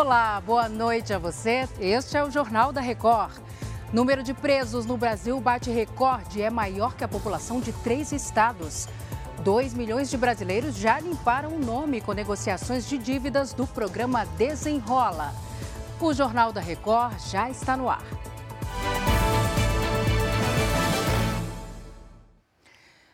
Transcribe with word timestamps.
Olá, 0.00 0.40
boa 0.40 0.66
noite 0.66 1.12
a 1.12 1.18
você. 1.18 1.68
Este 1.78 2.16
é 2.16 2.24
o 2.24 2.30
Jornal 2.30 2.72
da 2.72 2.80
Record. 2.80 3.34
Número 3.92 4.22
de 4.22 4.32
presos 4.32 4.86
no 4.86 4.96
Brasil 4.96 5.38
bate 5.38 5.70
recorde, 5.70 6.40
é 6.40 6.48
maior 6.48 6.94
que 6.94 7.04
a 7.04 7.08
população 7.08 7.60
de 7.60 7.70
três 7.70 8.10
estados. 8.10 8.88
2 9.44 9.74
milhões 9.74 10.08
de 10.08 10.16
brasileiros 10.16 10.74
já 10.74 10.98
limparam 10.98 11.50
o 11.50 11.58
nome 11.58 12.00
com 12.00 12.14
negociações 12.14 12.88
de 12.88 12.96
dívidas 12.96 13.52
do 13.52 13.66
programa 13.66 14.24
Desenrola. 14.38 15.34
O 16.00 16.14
Jornal 16.14 16.50
da 16.50 16.62
Record 16.62 17.20
já 17.30 17.50
está 17.50 17.76
no 17.76 17.90
ar. 17.90 18.02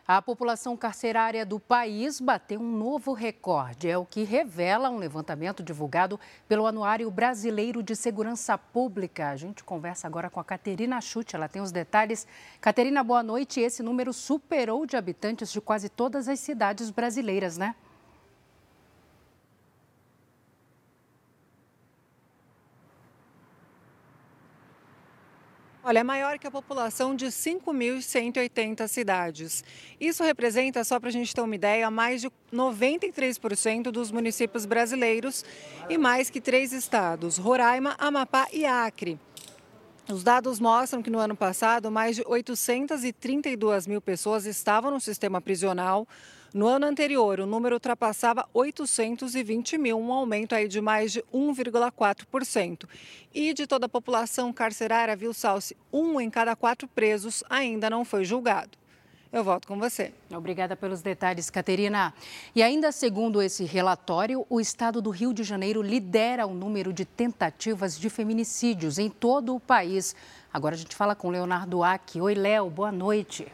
A 0.08 0.22
população 0.22 0.76
carcerária 0.76 1.44
do 1.44 1.58
país 1.58 2.20
bateu 2.20 2.60
um 2.60 2.70
novo 2.70 3.12
recorde. 3.12 3.90
É 3.90 3.98
o 3.98 4.06
que 4.06 4.22
revela 4.22 4.88
um 4.88 4.98
levantamento 4.98 5.64
divulgado 5.64 6.20
pelo 6.46 6.64
Anuário 6.64 7.10
Brasileiro 7.10 7.82
de 7.82 7.96
Segurança 7.96 8.56
Pública. 8.56 9.30
A 9.30 9.36
gente 9.36 9.64
conversa 9.64 10.06
agora 10.06 10.30
com 10.30 10.38
a 10.38 10.44
Caterina 10.44 11.00
Chute, 11.00 11.34
ela 11.34 11.48
tem 11.48 11.60
os 11.60 11.72
detalhes. 11.72 12.24
Caterina, 12.60 13.02
boa 13.02 13.20
noite. 13.20 13.58
Esse 13.58 13.82
número 13.82 14.12
superou 14.12 14.86
de 14.86 14.96
habitantes 14.96 15.50
de 15.50 15.60
quase 15.60 15.88
todas 15.88 16.28
as 16.28 16.38
cidades 16.38 16.88
brasileiras, 16.88 17.58
né? 17.58 17.74
Olha, 25.88 26.00
é 26.00 26.02
maior 26.02 26.36
que 26.36 26.48
a 26.48 26.50
população 26.50 27.14
de 27.14 27.26
5.180 27.26 28.88
cidades. 28.88 29.62
Isso 30.00 30.24
representa, 30.24 30.82
só 30.82 30.98
para 30.98 31.10
a 31.10 31.12
gente 31.12 31.32
ter 31.32 31.40
uma 31.40 31.54
ideia, 31.54 31.88
mais 31.92 32.20
de 32.20 32.28
93% 32.52 33.92
dos 33.92 34.10
municípios 34.10 34.66
brasileiros 34.66 35.44
e 35.88 35.96
mais 35.96 36.28
que 36.28 36.40
três 36.40 36.72
estados: 36.72 37.38
Roraima, 37.38 37.94
Amapá 38.00 38.48
e 38.52 38.66
Acre. 38.66 39.16
Os 40.10 40.24
dados 40.24 40.58
mostram 40.58 41.00
que 41.00 41.10
no 41.10 41.20
ano 41.20 41.36
passado, 41.36 41.88
mais 41.88 42.16
de 42.16 42.24
832 42.26 43.86
mil 43.86 44.00
pessoas 44.00 44.44
estavam 44.44 44.90
no 44.90 45.00
sistema 45.00 45.40
prisional, 45.40 46.04
no 46.54 46.66
ano 46.66 46.86
anterior, 46.86 47.40
o 47.40 47.46
número 47.46 47.76
ultrapassava 47.76 48.48
820 48.54 49.76
mil, 49.78 49.98
um 49.98 50.12
aumento 50.12 50.54
aí 50.54 50.68
de 50.68 50.80
mais 50.80 51.12
de 51.12 51.22
1,4%. 51.34 52.88
E 53.34 53.52
de 53.52 53.66
toda 53.66 53.86
a 53.86 53.88
população 53.88 54.52
carcerária, 54.52 55.14
viu, 55.16 55.34
Salsi, 55.34 55.76
um 55.92 56.20
em 56.20 56.30
cada 56.30 56.56
quatro 56.56 56.88
presos 56.88 57.44
ainda 57.50 57.90
não 57.90 58.04
foi 58.04 58.24
julgado. 58.24 58.78
Eu 59.32 59.44
volto 59.44 59.68
com 59.68 59.78
você. 59.78 60.14
Obrigada 60.30 60.76
pelos 60.76 61.02
detalhes, 61.02 61.50
Caterina. 61.50 62.14
E 62.54 62.62
ainda 62.62 62.90
segundo 62.90 63.42
esse 63.42 63.64
relatório, 63.64 64.46
o 64.48 64.60
estado 64.60 65.02
do 65.02 65.10
Rio 65.10 65.34
de 65.34 65.44
Janeiro 65.44 65.82
lidera 65.82 66.46
o 66.46 66.54
número 66.54 66.92
de 66.92 67.04
tentativas 67.04 67.98
de 67.98 68.08
feminicídios 68.08 68.98
em 68.98 69.10
todo 69.10 69.54
o 69.54 69.60
país. 69.60 70.14
Agora 70.50 70.74
a 70.74 70.78
gente 70.78 70.96
fala 70.96 71.14
com 71.14 71.28
Leonardo 71.28 71.82
Ack. 71.82 72.18
Oi, 72.18 72.34
Léo, 72.34 72.70
boa 72.70 72.92
noite. 72.92 73.46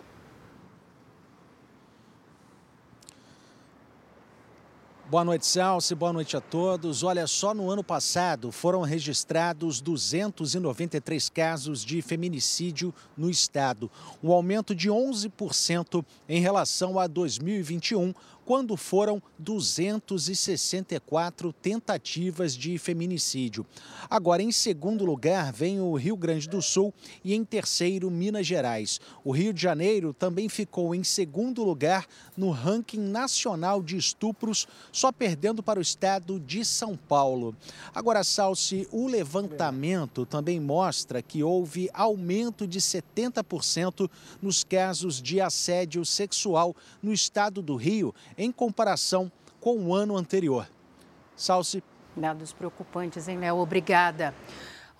Boa 5.12 5.26
noite, 5.26 5.44
Celso. 5.44 5.94
Boa 5.94 6.10
noite 6.10 6.38
a 6.38 6.40
todos. 6.40 7.02
Olha, 7.02 7.26
só 7.26 7.52
no 7.52 7.70
ano 7.70 7.84
passado 7.84 8.50
foram 8.50 8.80
registrados 8.80 9.78
293 9.82 11.28
casos 11.28 11.84
de 11.84 12.00
feminicídio 12.00 12.94
no 13.14 13.28
estado, 13.28 13.90
um 14.24 14.32
aumento 14.32 14.74
de 14.74 14.88
11% 14.88 16.02
em 16.26 16.40
relação 16.40 16.98
a 16.98 17.06
2021, 17.06 18.14
quando 18.44 18.76
foram 18.76 19.22
264 19.38 21.52
tentativas 21.52 22.56
de 22.56 22.76
feminicídio. 22.78 23.64
Agora, 24.10 24.42
em 24.42 24.50
segundo 24.50 25.04
lugar, 25.04 25.52
vem 25.52 25.80
o 25.80 25.94
Rio 25.94 26.16
Grande 26.16 26.48
do 26.48 26.60
Sul 26.60 26.92
e 27.24 27.34
em 27.34 27.44
terceiro, 27.44 28.10
Minas 28.10 28.44
Gerais. 28.46 29.00
O 29.24 29.30
Rio 29.30 29.52
de 29.52 29.62
Janeiro 29.62 30.12
também 30.12 30.48
ficou 30.48 30.92
em 30.94 31.04
segundo 31.04 31.62
lugar 31.62 32.06
no 32.36 32.50
ranking 32.50 33.00
nacional 33.00 33.82
de 33.82 33.96
estupros, 33.96 34.66
só 35.02 35.10
perdendo 35.10 35.64
para 35.64 35.80
o 35.80 35.82
estado 35.82 36.38
de 36.38 36.64
São 36.64 36.96
Paulo. 36.96 37.56
Agora, 37.92 38.22
Salsi, 38.22 38.86
o 38.92 39.08
levantamento 39.08 40.24
também 40.24 40.60
mostra 40.60 41.20
que 41.20 41.42
houve 41.42 41.90
aumento 41.92 42.68
de 42.68 42.80
70% 42.80 44.08
nos 44.40 44.62
casos 44.62 45.20
de 45.20 45.40
assédio 45.40 46.04
sexual 46.04 46.76
no 47.02 47.12
estado 47.12 47.60
do 47.60 47.74
Rio 47.74 48.14
em 48.38 48.52
comparação 48.52 49.30
com 49.60 49.76
o 49.86 49.92
ano 49.92 50.16
anterior. 50.16 50.68
Salsi. 51.34 51.82
Dados 52.16 52.52
preocupantes, 52.52 53.26
hein, 53.26 53.38
Léo? 53.38 53.56
Obrigada. 53.56 54.32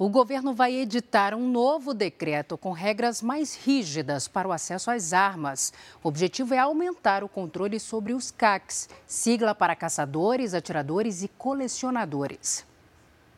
O 0.05 0.09
governo 0.09 0.53
vai 0.53 0.75
editar 0.75 1.33
um 1.33 1.49
novo 1.49 1.95
decreto 1.95 2.59
com 2.59 2.73
regras 2.73 3.23
mais 3.23 3.55
rígidas 3.55 4.27
para 4.27 4.49
o 4.49 4.51
acesso 4.51 4.91
às 4.91 5.13
armas. 5.13 5.73
O 6.03 6.09
objetivo 6.09 6.55
é 6.55 6.59
aumentar 6.59 7.23
o 7.23 7.29
controle 7.29 7.79
sobre 7.79 8.13
os 8.13 8.29
CACs, 8.33 8.89
sigla 9.07 9.55
para 9.55 9.77
caçadores, 9.77 10.55
atiradores 10.55 11.23
e 11.23 11.29
colecionadores. 11.29 12.67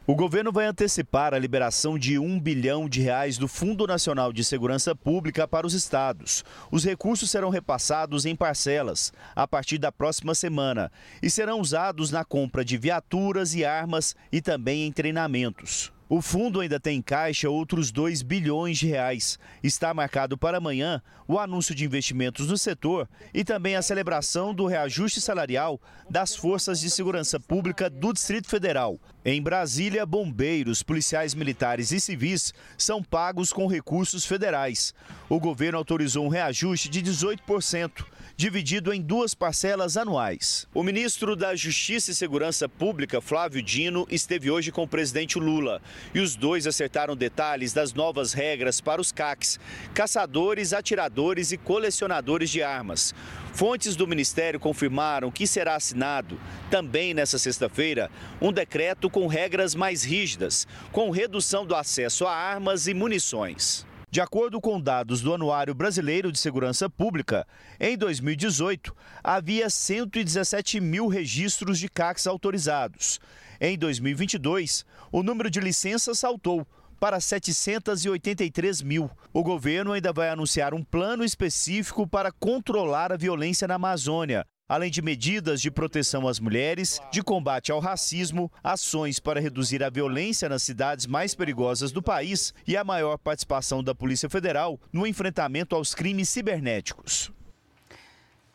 O 0.06 0.14
governo 0.14 0.50
vai 0.50 0.64
antecipar 0.64 1.34
a 1.34 1.38
liberação 1.38 1.98
de 1.98 2.18
um 2.18 2.40
bilhão 2.40 2.88
de 2.88 3.02
reais 3.02 3.36
do 3.36 3.46
Fundo 3.46 3.86
Nacional 3.86 4.32
de 4.32 4.42
Segurança 4.42 4.94
Pública 4.94 5.46
para 5.46 5.66
os 5.66 5.74
estados. 5.74 6.42
Os 6.70 6.82
recursos 6.82 7.30
serão 7.30 7.50
repassados 7.50 8.24
em 8.24 8.34
parcelas 8.34 9.12
a 9.36 9.46
partir 9.46 9.76
da 9.76 9.92
próxima 9.92 10.34
semana 10.34 10.90
e 11.22 11.28
serão 11.28 11.60
usados 11.60 12.10
na 12.10 12.24
compra 12.24 12.64
de 12.64 12.78
viaturas 12.78 13.54
e 13.54 13.66
armas 13.66 14.16
e 14.32 14.40
também 14.40 14.86
em 14.86 14.92
treinamentos. 14.92 15.93
O 16.06 16.20
fundo 16.20 16.60
ainda 16.60 16.78
tem 16.78 16.98
em 16.98 17.02
caixa 17.02 17.48
outros 17.48 17.90
2 17.90 18.20
bilhões 18.20 18.76
de 18.78 18.86
reais. 18.86 19.38
Está 19.62 19.94
marcado 19.94 20.36
para 20.36 20.58
amanhã 20.58 21.02
o 21.26 21.38
anúncio 21.38 21.74
de 21.74 21.84
investimentos 21.84 22.48
no 22.48 22.58
setor 22.58 23.08
e 23.32 23.42
também 23.42 23.74
a 23.74 23.80
celebração 23.80 24.54
do 24.54 24.66
reajuste 24.66 25.18
salarial 25.18 25.80
das 26.08 26.36
forças 26.36 26.78
de 26.80 26.90
segurança 26.90 27.40
pública 27.40 27.88
do 27.88 28.12
Distrito 28.12 28.48
Federal. 28.48 29.00
Em 29.24 29.40
Brasília, 29.40 30.04
bombeiros, 30.04 30.82
policiais 30.82 31.34
militares 31.34 31.90
e 31.90 31.98
civis 31.98 32.52
são 32.76 33.02
pagos 33.02 33.50
com 33.50 33.66
recursos 33.66 34.26
federais. 34.26 34.92
O 35.30 35.40
governo 35.40 35.78
autorizou 35.78 36.26
um 36.26 36.28
reajuste 36.28 36.90
de 36.90 37.02
18% 37.02 38.04
dividido 38.36 38.92
em 38.92 39.00
duas 39.00 39.32
parcelas 39.32 39.96
anuais. 39.96 40.66
O 40.74 40.82
ministro 40.82 41.36
da 41.36 41.54
Justiça 41.54 42.10
e 42.10 42.14
Segurança 42.14 42.68
Pública, 42.68 43.20
Flávio 43.20 43.62
Dino, 43.62 44.06
esteve 44.10 44.50
hoje 44.50 44.72
com 44.72 44.82
o 44.82 44.88
presidente 44.88 45.38
Lula 45.38 45.80
e 46.12 46.18
os 46.18 46.34
dois 46.34 46.66
acertaram 46.66 47.14
detalhes 47.16 47.72
das 47.72 47.92
novas 47.92 48.32
regras 48.32 48.80
para 48.80 49.00
os 49.00 49.12
CACs, 49.12 49.60
caçadores, 49.94 50.72
atiradores 50.72 51.52
e 51.52 51.56
colecionadores 51.56 52.50
de 52.50 52.62
armas. 52.62 53.14
Fontes 53.52 53.94
do 53.94 54.06
Ministério 54.06 54.58
confirmaram 54.58 55.30
que 55.30 55.46
será 55.46 55.76
assinado, 55.76 56.40
também 56.68 57.14
nesta 57.14 57.38
sexta-feira, 57.38 58.10
um 58.40 58.52
decreto 58.52 59.08
com 59.08 59.28
regras 59.28 59.76
mais 59.76 60.02
rígidas, 60.02 60.66
com 60.90 61.10
redução 61.10 61.64
do 61.64 61.74
acesso 61.74 62.26
a 62.26 62.34
armas 62.34 62.88
e 62.88 62.94
munições. 62.94 63.86
De 64.14 64.20
acordo 64.20 64.60
com 64.60 64.80
dados 64.80 65.20
do 65.22 65.34
Anuário 65.34 65.74
Brasileiro 65.74 66.30
de 66.30 66.38
Segurança 66.38 66.88
Pública, 66.88 67.44
em 67.80 67.98
2018 67.98 68.94
havia 69.24 69.68
117 69.68 70.78
mil 70.78 71.08
registros 71.08 71.80
de 71.80 71.88
CACs 71.88 72.28
autorizados. 72.28 73.18
Em 73.60 73.76
2022, 73.76 74.86
o 75.10 75.20
número 75.24 75.50
de 75.50 75.58
licenças 75.58 76.20
saltou 76.20 76.64
para 77.00 77.18
783 77.18 78.82
mil. 78.82 79.10
O 79.32 79.42
governo 79.42 79.90
ainda 79.90 80.12
vai 80.12 80.28
anunciar 80.28 80.74
um 80.74 80.84
plano 80.84 81.24
específico 81.24 82.06
para 82.06 82.30
controlar 82.30 83.12
a 83.12 83.16
violência 83.16 83.66
na 83.66 83.74
Amazônia, 83.74 84.46
além 84.68 84.90
de 84.90 85.02
medidas 85.02 85.60
de 85.60 85.70
proteção 85.70 86.26
às 86.26 86.40
mulheres, 86.40 87.00
de 87.10 87.22
combate 87.22 87.70
ao 87.70 87.80
racismo, 87.80 88.50
ações 88.62 89.20
para 89.20 89.40
reduzir 89.40 89.82
a 89.82 89.90
violência 89.90 90.48
nas 90.48 90.62
cidades 90.62 91.06
mais 91.06 91.34
perigosas 91.34 91.92
do 91.92 92.02
país 92.02 92.54
e 92.66 92.76
a 92.76 92.84
maior 92.84 93.18
participação 93.18 93.82
da 93.82 93.94
Polícia 93.94 94.28
Federal 94.28 94.80
no 94.92 95.06
enfrentamento 95.06 95.76
aos 95.76 95.94
crimes 95.94 96.28
cibernéticos. 96.30 97.30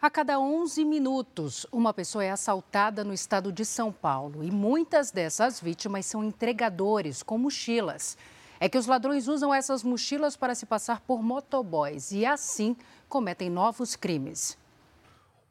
A 0.02 0.10
cada 0.10 0.40
11 0.40 0.84
minutos, 0.86 1.68
uma 1.72 1.94
pessoa 1.94 2.24
é 2.24 2.32
assaltada 2.32 3.04
no 3.04 3.14
estado 3.14 3.52
de 3.52 3.66
São 3.66 3.92
Paulo 3.92 4.44
e 4.44 4.50
muitas 4.50 5.12
dessas 5.12 5.60
vítimas 5.60 6.06
são 6.06 6.24
entregadores 6.24 7.22
com 7.22 7.38
mochilas. 7.38 8.18
É 8.62 8.68
que 8.68 8.78
os 8.78 8.88
ladrões 8.88 9.28
usam 9.28 9.54
essas 9.54 9.84
mochilas 9.84 10.36
para 10.36 10.56
se 10.56 10.66
passar 10.66 11.02
por 11.02 11.22
motoboys 11.22 12.12
e 12.12 12.26
assim 12.26 12.76
cometem 13.10 13.50
novos 13.50 13.96
crimes. 13.96 14.58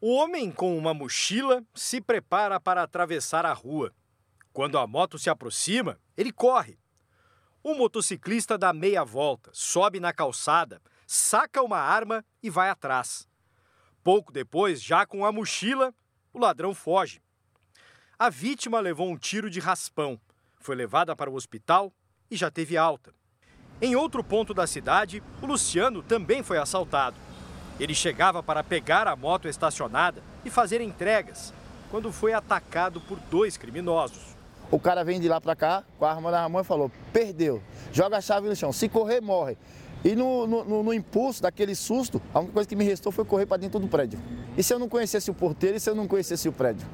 O 0.00 0.14
homem 0.14 0.52
com 0.52 0.78
uma 0.78 0.94
mochila 0.94 1.60
se 1.74 2.00
prepara 2.00 2.60
para 2.60 2.84
atravessar 2.84 3.44
a 3.44 3.52
rua. 3.52 3.92
Quando 4.52 4.78
a 4.78 4.86
moto 4.86 5.18
se 5.18 5.28
aproxima, 5.28 5.98
ele 6.16 6.30
corre. 6.30 6.78
O 7.64 7.74
motociclista 7.74 8.56
dá 8.56 8.72
meia 8.72 9.04
volta, 9.04 9.50
sobe 9.52 9.98
na 9.98 10.12
calçada, 10.12 10.80
saca 11.04 11.60
uma 11.64 11.78
arma 11.78 12.24
e 12.40 12.48
vai 12.48 12.70
atrás. 12.70 13.26
Pouco 14.04 14.32
depois, 14.32 14.80
já 14.80 15.04
com 15.04 15.26
a 15.26 15.32
mochila, 15.32 15.92
o 16.32 16.38
ladrão 16.38 16.72
foge. 16.72 17.20
A 18.16 18.30
vítima 18.30 18.78
levou 18.78 19.10
um 19.10 19.18
tiro 19.18 19.50
de 19.50 19.58
raspão. 19.58 20.20
foi 20.60 20.76
levada 20.76 21.16
para 21.16 21.30
o 21.30 21.34
hospital 21.34 21.92
e 22.30 22.36
já 22.36 22.52
teve 22.52 22.76
alta. 22.76 23.12
Em 23.82 23.96
outro 23.96 24.22
ponto 24.22 24.54
da 24.54 24.66
cidade, 24.66 25.20
o 25.42 25.46
Luciano 25.46 26.04
também 26.04 26.44
foi 26.44 26.58
assaltado. 26.58 27.27
Ele 27.78 27.94
chegava 27.94 28.42
para 28.42 28.64
pegar 28.64 29.06
a 29.06 29.14
moto 29.14 29.48
estacionada 29.48 30.22
e 30.44 30.50
fazer 30.50 30.80
entregas, 30.80 31.52
quando 31.90 32.12
foi 32.12 32.32
atacado 32.32 33.00
por 33.00 33.18
dois 33.30 33.56
criminosos. 33.56 34.36
O 34.70 34.78
cara 34.78 35.02
vem 35.02 35.18
de 35.18 35.28
lá 35.28 35.40
para 35.40 35.56
cá 35.56 35.84
com 35.98 36.04
a 36.04 36.10
arma 36.10 36.30
na 36.30 36.48
mão 36.48 36.60
e 36.60 36.64
falou: 36.64 36.90
perdeu, 37.12 37.62
joga 37.92 38.18
a 38.18 38.20
chave 38.20 38.48
no 38.48 38.56
chão, 38.56 38.72
se 38.72 38.88
correr, 38.88 39.20
morre. 39.20 39.56
E 40.04 40.14
no, 40.14 40.46
no, 40.46 40.82
no, 40.82 40.94
impulso 40.94 41.42
daquele 41.42 41.74
susto, 41.74 42.22
a 42.32 42.38
única 42.38 42.52
coisa 42.52 42.68
que 42.68 42.76
me 42.76 42.84
restou 42.84 43.10
foi 43.10 43.24
correr 43.24 43.46
para 43.46 43.56
dentro 43.56 43.80
do 43.80 43.88
prédio. 43.88 44.18
E 44.56 44.62
se 44.62 44.72
eu 44.72 44.78
não 44.78 44.88
conhecesse 44.88 45.30
o 45.30 45.34
porteiro 45.34 45.76
e 45.76 45.80
se 45.80 45.90
eu 45.90 45.94
não 45.94 46.06
conhecesse 46.06 46.48
o 46.48 46.52
prédio? 46.52 46.86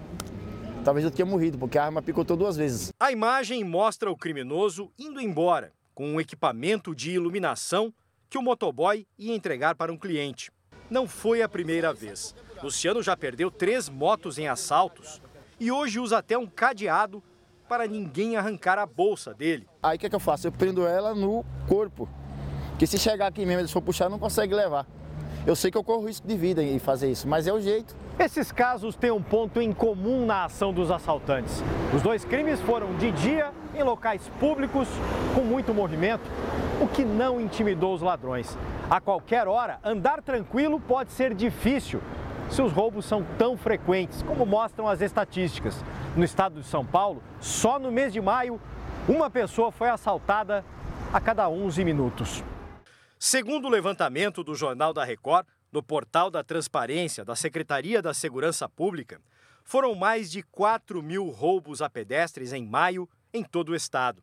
Talvez 0.85 1.05
eu 1.05 1.11
tenha 1.11 1.27
morrido, 1.27 1.59
porque 1.59 1.77
a 1.77 1.85
arma 1.85 2.01
picotou 2.01 2.37
duas 2.37 2.57
vezes. 2.57 2.93
A 2.99 3.11
imagem 3.11 3.63
mostra 3.63 4.11
o 4.11 4.17
criminoso 4.17 4.91
indo 4.99 5.21
embora 5.21 5.73
com 5.95 6.07
um 6.07 6.21
equipamento 6.21 6.95
de 6.95 7.11
iluminação 7.11 7.93
que 8.29 8.39
o 8.39 8.43
motoboy 8.43 9.07
ia 9.19 9.35
entregar 9.35 9.75
para 9.75 9.93
um 9.93 9.97
cliente. 9.97 10.51
Não 10.91 11.07
foi 11.07 11.43
a 11.43 11.49
primeira 11.49 11.93
vez. 11.93 12.35
Luciano 12.63 13.03
já 13.03 13.17
perdeu 13.17 13.51
três 13.51 13.89
motos 13.89 14.39
em 14.39 14.49
assaltos 14.49 15.21
e 15.59 15.71
hoje 15.71 15.99
usa 15.99 16.19
até 16.19 16.37
um 16.37 16.47
cadeado 16.47 17.23
para 17.69 17.87
ninguém 17.87 18.37
arrancar 18.37 18.79
a 18.79 18.87
bolsa 18.87 19.33
dele. 19.33 19.67
Aí 19.83 19.97
o 19.97 19.99
que, 19.99 20.07
é 20.07 20.11
que 20.11 20.15
eu 20.15 20.21
faço? 20.21 20.47
Eu 20.47 20.53
prendo 20.53 20.87
ela 20.87 21.15
no 21.15 21.45
corpo. 21.67 22.09
Que 22.79 22.87
se 22.87 22.99
chegar 22.99 23.29
aqui 23.29 23.47
mesmo, 23.47 23.61
eles 23.61 23.73
for 23.73 23.81
puxar, 23.81 24.09
não 24.09 24.19
consegue 24.19 24.55
levar. 24.55 24.87
Eu 25.47 25.55
sei 25.55 25.71
que 25.71 25.77
eu 25.77 25.85
corro 25.85 26.07
risco 26.07 26.27
de 26.27 26.37
vida 26.37 26.63
em 26.63 26.79
fazer 26.79 27.11
isso, 27.11 27.29
mas 27.29 27.47
é 27.47 27.53
o 27.53 27.61
jeito. 27.61 27.95
Esses 28.19 28.51
casos 28.51 28.97
têm 28.97 29.11
um 29.11 29.23
ponto 29.23 29.61
em 29.61 29.73
comum 29.73 30.25
na 30.25 30.45
ação 30.45 30.73
dos 30.73 30.91
assaltantes. 30.91 31.63
Os 31.95 32.01
dois 32.01 32.25
crimes 32.25 32.61
foram 32.61 32.95
de 32.97 33.13
dia, 33.13 33.53
em 33.75 33.83
locais 33.83 34.23
públicos, 34.41 34.89
com 35.35 35.43
muito 35.43 35.75
movimento, 35.75 36.23
o 36.81 36.87
que 36.89 37.05
não 37.05 37.41
intimidou 37.41 37.95
os 37.95 38.01
ladrões. 38.01 38.57
A 38.91 39.01
qualquer 39.01 39.49
hora, 39.49 39.81
andar 39.83 40.21
tranquilo 40.21 40.79
pode 40.79 41.11
ser 41.11 41.35
difícil 41.35 42.03
se 42.51 42.61
os 42.61 42.71
roubos 42.71 43.07
são 43.07 43.25
tão 43.39 43.57
frequentes, 43.57 44.23
como 44.23 44.45
mostram 44.45 44.87
as 44.87 45.01
estatísticas. 45.01 45.83
No 46.15 46.23
estado 46.23 46.61
de 46.61 46.67
São 46.67 46.85
Paulo, 46.85 47.23
só 47.41 47.79
no 47.79 47.91
mês 47.91 48.13
de 48.13 48.21
maio, 48.21 48.61
uma 49.09 49.31
pessoa 49.31 49.73
foi 49.73 49.89
assaltada 49.89 50.63
a 51.13 51.21
cada 51.21 51.49
11 51.49 51.83
minutos. 51.83 52.45
Segundo 53.19 53.69
o 53.69 53.71
levantamento 53.71 54.45
do 54.45 54.55
Jornal 54.55 54.93
da 54.93 55.03
Record, 55.03 55.47
no 55.73 55.83
portal 55.83 56.31
da 56.31 56.45
Transparência 56.45 57.25
da 57.25 57.35
Secretaria 57.35 58.03
da 58.03 58.13
Segurança 58.13 58.69
Pública, 58.69 59.19
foram 59.65 59.95
mais 59.95 60.31
de 60.31 60.43
4 60.43 61.03
mil 61.03 61.31
roubos 61.31 61.81
a 61.81 61.89
pedestres 61.89 62.53
em 62.53 62.67
maio 62.67 63.09
em 63.33 63.43
todo 63.43 63.71
o 63.71 63.75
estado. 63.75 64.23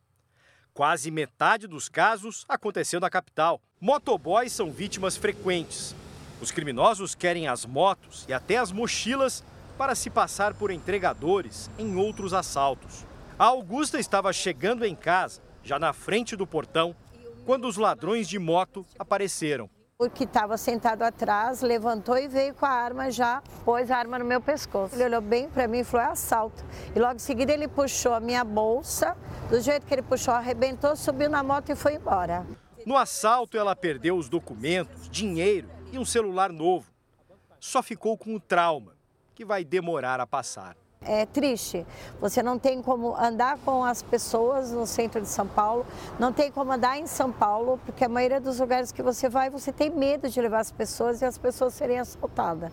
Quase 0.72 1.10
metade 1.10 1.68
dos 1.68 1.90
casos 1.90 2.46
aconteceu 2.48 3.00
na 3.00 3.10
capital. 3.10 3.60
Motoboys 3.84 4.52
são 4.52 4.70
vítimas 4.70 5.18
frequentes. 5.18 5.96
Os 6.40 6.52
criminosos 6.52 7.16
querem 7.16 7.48
as 7.48 7.66
motos 7.66 8.28
e 8.30 8.34
até 8.34 8.58
as 8.58 8.72
mochilas 8.72 9.44
para 9.76 9.96
se 9.96 10.08
passar 10.08 10.54
por 10.54 10.70
entregadores 10.70 11.68
em 11.80 11.96
outros 11.96 12.32
assaltos. 12.32 13.04
A 13.40 13.46
Augusta 13.46 14.00
estava 14.00 14.32
chegando 14.32 14.86
em 14.86 14.94
casa, 14.94 15.42
já 15.64 15.80
na 15.80 15.94
frente 15.94 16.36
do 16.36 16.46
portão, 16.46 16.96
quando 17.44 17.68
os 17.68 17.76
ladrões 17.76 18.30
de 18.30 18.38
moto 18.38 18.86
apareceram. 19.00 19.68
O 19.98 20.08
que 20.08 20.26
estava 20.26 20.60
sentado 20.60 21.02
atrás 21.02 21.64
levantou 21.64 22.20
e 22.20 22.28
veio 22.28 22.54
com 22.54 22.68
a 22.68 22.70
arma 22.70 23.10
já, 23.10 23.42
pôs 23.66 23.90
a 23.90 23.98
arma 23.98 24.20
no 24.20 24.26
meu 24.26 24.40
pescoço. 24.40 24.94
Ele 24.94 25.06
olhou 25.06 25.22
bem 25.22 25.50
para 25.50 25.68
mim 25.68 25.80
e 25.80 25.84
falou: 25.84 26.06
é 26.06 26.10
assalto. 26.12 26.64
E 26.96 27.00
logo 27.00 27.16
em 27.16 27.20
seguida 27.20 27.52
ele 27.52 27.68
puxou 27.68 28.14
a 28.14 28.20
minha 28.20 28.44
bolsa, 28.44 29.18
do 29.50 29.60
jeito 29.60 29.88
que 29.88 29.94
ele 29.96 30.04
puxou, 30.04 30.36
arrebentou, 30.36 30.96
subiu 30.96 31.32
na 31.32 31.42
moto 31.42 31.72
e 31.72 31.76
foi 31.76 31.96
embora. 31.96 32.46
No 32.86 32.98
assalto, 32.98 33.58
ela 33.58 33.76
perdeu 33.76 34.18
os 34.18 34.30
documentos, 34.30 35.10
dinheiro 35.10 35.70
e 35.92 36.00
um 36.00 36.06
celular 36.06 36.52
novo. 36.52 36.92
Só 37.60 37.84
ficou 37.84 38.18
com 38.18 38.36
o 38.36 38.40
trauma, 38.40 38.96
que 39.36 39.46
vai 39.46 39.64
demorar 39.64 40.20
a 40.20 40.28
passar 40.28 40.76
é 41.04 41.26
triste. 41.26 41.86
Você 42.20 42.44
não 42.44 42.60
tem 42.60 42.82
como 42.82 43.16
andar 43.16 43.58
com 43.60 43.84
as 43.84 44.04
pessoas 44.04 44.72
no 44.72 44.86
centro 44.86 45.20
de 45.20 45.28
São 45.28 45.48
Paulo, 45.48 45.86
não 46.20 46.32
tem 46.32 46.52
como 46.52 46.72
andar 46.72 46.98
em 46.98 47.08
São 47.08 47.32
Paulo, 47.32 47.80
porque 47.86 48.06
a 48.06 48.10
maioria 48.10 48.40
dos 48.40 48.60
lugares 48.60 48.92
que 48.92 49.02
você 49.02 49.28
vai, 49.28 49.50
você 49.50 49.74
tem 49.74 49.90
medo 49.90 50.30
de 50.30 50.40
levar 50.40 50.60
as 50.60 50.72
pessoas 50.72 51.22
e 51.22 51.26
as 51.26 51.38
pessoas 51.38 51.74
serem 51.74 52.00
assaltadas. 52.00 52.72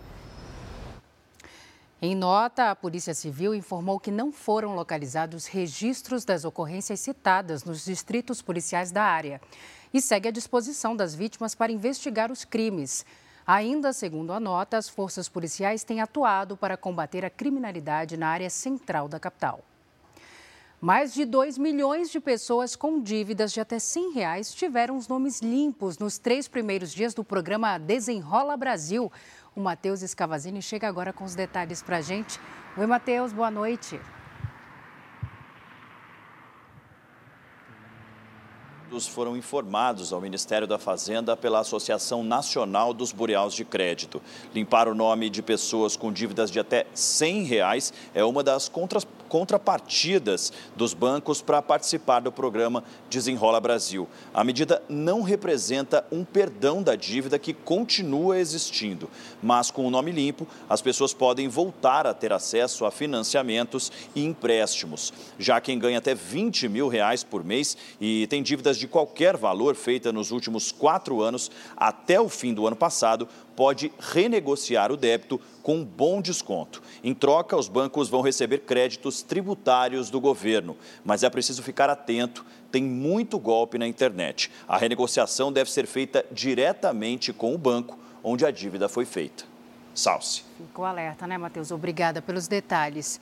Em 2.00 2.14
nota, 2.14 2.70
a 2.70 2.76
Polícia 2.76 3.12
Civil 3.12 3.54
informou 3.54 3.99
que 3.99 4.11
não 4.11 4.31
foram 4.31 4.76
localizados 4.76 5.46
registros 5.46 6.25
das 6.25 6.44
ocorrências 6.44 7.00
citadas 7.00 7.64
nos 7.64 7.84
distritos 7.84 8.40
policiais 8.40 8.93
da 8.93 9.02
área 9.02 9.40
e 9.93 10.00
segue 10.00 10.29
à 10.29 10.31
disposição 10.31 10.94
das 10.94 11.14
vítimas 11.14 11.55
para 11.55 11.73
investigar 11.73 12.31
os 12.31 12.44
crimes. 12.44 13.05
Ainda 13.46 13.93
segundo 13.93 14.32
a 14.32 14.38
nota, 14.38 14.76
as 14.76 14.88
forças 14.88 15.29
policiais 15.29 15.82
têm 15.82 16.00
atuado 16.00 16.56
para 16.56 16.76
combater 16.76 17.25
a 17.25 17.31
criminalidade 17.31 18.17
na 18.17 18.29
área 18.29 18.50
central 18.50 19.08
da 19.08 19.19
capital. 19.19 19.64
Mais 20.81 21.12
de 21.12 21.25
2 21.25 21.58
milhões 21.58 22.08
de 22.08 22.20
pessoas 22.20 22.76
com 22.76 23.00
dívidas 23.00 23.50
de 23.50 23.61
até 23.61 23.79
100 23.79 24.12
reais 24.12 24.55
tiveram 24.55 24.96
os 24.96 25.08
nomes 25.08 25.40
limpos 25.40 25.99
nos 25.99 26.19
três 26.19 26.46
primeiros 26.46 26.93
dias 26.93 27.14
do 27.14 27.25
programa 27.25 27.79
Desenrola 27.79 28.56
Brasil. 28.56 29.11
O 29.56 29.61
Matheus 29.61 30.02
Escavazini 30.02 30.62
chega 30.62 30.87
agora 30.87 31.12
com 31.12 31.25
os 31.25 31.35
detalhes 31.35 31.82
para 31.82 31.96
a 31.96 32.00
gente. 32.00 32.38
Oi, 32.76 32.87
Matheus, 32.87 33.32
boa 33.32 33.50
noite. 33.50 33.99
Foram 39.06 39.37
informados 39.37 40.12
ao 40.12 40.20
Ministério 40.20 40.67
da 40.67 40.79
Fazenda 40.79 41.37
pela 41.37 41.61
Associação 41.61 42.23
Nacional 42.23 42.94
dos 42.94 43.12
Bureaus 43.12 43.55
de 43.55 43.64
Crédito. 43.64 44.20
Limpar 44.55 44.88
o 44.88 44.94
nome 44.94 45.29
de 45.29 45.43
pessoas 45.43 45.96
com 45.96 46.12
dívidas 46.12 46.50
de 46.50 46.58
até 46.58 46.87
100 46.94 47.44
reais 47.44 47.93
é 48.14 48.25
uma 48.25 48.43
das 48.43 48.69
contra 48.69 49.00
contrapartidas 49.28 50.52
dos 50.75 50.94
bancos 50.94 51.42
para 51.42 51.62
participar 51.62 52.20
do 52.20 52.32
programa 52.32 52.82
Desenrola 53.10 53.60
Brasil. 53.60 54.08
A 54.32 54.42
medida 54.42 54.82
não 54.88 55.22
representa 55.22 56.04
um 56.10 56.25
perdão 56.25 56.82
da 56.82 56.94
dívida 56.94 57.38
que 57.38 57.52
continua 57.52 58.38
existindo, 58.38 59.08
mas 59.42 59.70
com 59.70 59.86
o 59.86 59.90
nome 59.90 60.10
limpo, 60.10 60.46
as 60.69 60.80
pessoas 60.80 61.12
podem 61.12 61.48
voltar 61.48 62.06
a 62.06 62.14
ter 62.14 62.32
acesso 62.32 62.84
a 62.84 62.90
financiamentos 62.90 63.92
e 64.14 64.25
empréstimos. 64.25 65.12
Já 65.38 65.61
quem 65.61 65.78
ganha 65.78 65.99
até 65.99 66.14
20 66.14 66.68
mil 66.68 66.88
reais 66.88 67.23
por 67.23 67.44
mês 67.44 67.76
e 68.00 68.26
tem 68.28 68.42
dívidas 68.42 68.76
de 68.76 68.88
qualquer 68.88 69.37
valor 69.37 69.75
feita 69.75 70.12
nos 70.12 70.30
últimos 70.30 70.73
quatro 70.73 71.23
anos 71.23 71.50
até 71.76 72.20
o 72.20 72.28
fim 72.28 72.54
do 72.54 72.66
ano 72.66 72.76
passado 72.76 73.28
pode 73.58 73.90
renegociar 73.98 74.92
o 74.92 74.96
débito 74.96 75.40
com 75.64 75.78
um 75.78 75.84
bom 75.84 76.22
desconto. 76.22 76.80
Em 77.02 77.12
troca, 77.12 77.56
os 77.56 77.66
bancos 77.66 78.08
vão 78.08 78.20
receber 78.20 78.58
créditos 78.58 79.20
tributários 79.20 80.10
do 80.10 80.20
governo, 80.20 80.76
mas 81.04 81.24
é 81.24 81.28
preciso 81.28 81.60
ficar 81.60 81.90
atento, 81.90 82.46
tem 82.70 82.84
muito 82.84 83.36
golpe 83.36 83.76
na 83.76 83.84
internet. 83.84 84.48
A 84.68 84.78
renegociação 84.78 85.52
deve 85.52 85.72
ser 85.72 85.88
feita 85.88 86.24
diretamente 86.30 87.32
com 87.32 87.52
o 87.52 87.58
banco 87.58 87.98
onde 88.22 88.46
a 88.46 88.52
dívida 88.52 88.88
foi 88.88 89.04
feita. 89.04 89.42
Salce. 89.92 90.44
Ficou 90.56 90.84
alerta, 90.84 91.26
né, 91.26 91.36
Matheus? 91.36 91.72
Obrigada 91.72 92.22
pelos 92.22 92.46
detalhes. 92.46 93.20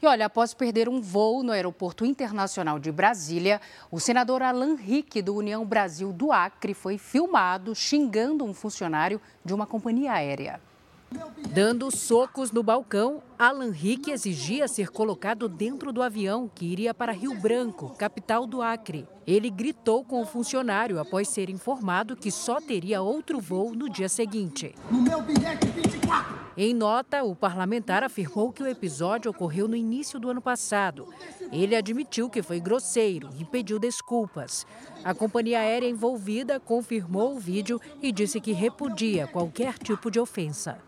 E 0.00 0.06
olha, 0.06 0.26
após 0.26 0.52
perder 0.52 0.88
um 0.88 1.00
voo 1.00 1.42
no 1.42 1.52
Aeroporto 1.52 2.04
Internacional 2.04 2.78
de 2.78 2.92
Brasília, 2.92 3.60
o 3.90 3.98
senador 3.98 4.42
Alan 4.42 4.74
Rick, 4.74 5.22
do 5.22 5.34
União 5.34 5.64
Brasil 5.64 6.12
do 6.12 6.32
Acre, 6.32 6.74
foi 6.74 6.98
filmado 6.98 7.74
xingando 7.74 8.44
um 8.44 8.52
funcionário 8.52 9.20
de 9.42 9.54
uma 9.54 9.66
companhia 9.66 10.12
aérea. 10.12 10.60
Dando 11.54 11.90
socos 11.90 12.50
no 12.50 12.62
balcão, 12.62 13.22
Alan 13.38 13.70
Rick 13.70 14.10
exigia 14.10 14.66
ser 14.66 14.88
colocado 14.88 15.46
dentro 15.46 15.92
do 15.92 16.02
avião 16.02 16.50
que 16.54 16.64
iria 16.64 16.94
para 16.94 17.12
Rio 17.12 17.34
Branco, 17.38 17.90
capital 17.90 18.46
do 18.46 18.62
Acre. 18.62 19.06
Ele 19.26 19.50
gritou 19.50 20.02
com 20.02 20.22
o 20.22 20.26
funcionário 20.26 20.98
após 20.98 21.28
ser 21.28 21.50
informado 21.50 22.16
que 22.16 22.30
só 22.30 22.62
teria 22.62 23.02
outro 23.02 23.38
voo 23.38 23.74
no 23.74 23.90
dia 23.90 24.08
seguinte. 24.08 24.74
No 24.90 25.02
meu 25.02 25.20
bilhete 25.20 25.66
24. 25.66 26.46
Em 26.56 26.72
nota, 26.72 27.22
o 27.24 27.36
parlamentar 27.36 28.02
afirmou 28.02 28.50
que 28.50 28.62
o 28.62 28.66
episódio 28.66 29.30
ocorreu 29.30 29.68
no 29.68 29.76
início 29.76 30.18
do 30.18 30.30
ano 30.30 30.40
passado. 30.40 31.06
Ele 31.52 31.76
admitiu 31.76 32.30
que 32.30 32.40
foi 32.42 32.58
grosseiro 32.58 33.28
e 33.38 33.44
pediu 33.44 33.78
desculpas. 33.78 34.66
A 35.04 35.12
companhia 35.12 35.60
aérea 35.60 35.86
envolvida 35.86 36.58
confirmou 36.58 37.36
o 37.36 37.38
vídeo 37.38 37.78
e 38.00 38.10
disse 38.10 38.40
que 38.40 38.52
repudia 38.52 39.26
qualquer 39.26 39.76
tipo 39.76 40.10
de 40.10 40.18
ofensa. 40.18 40.78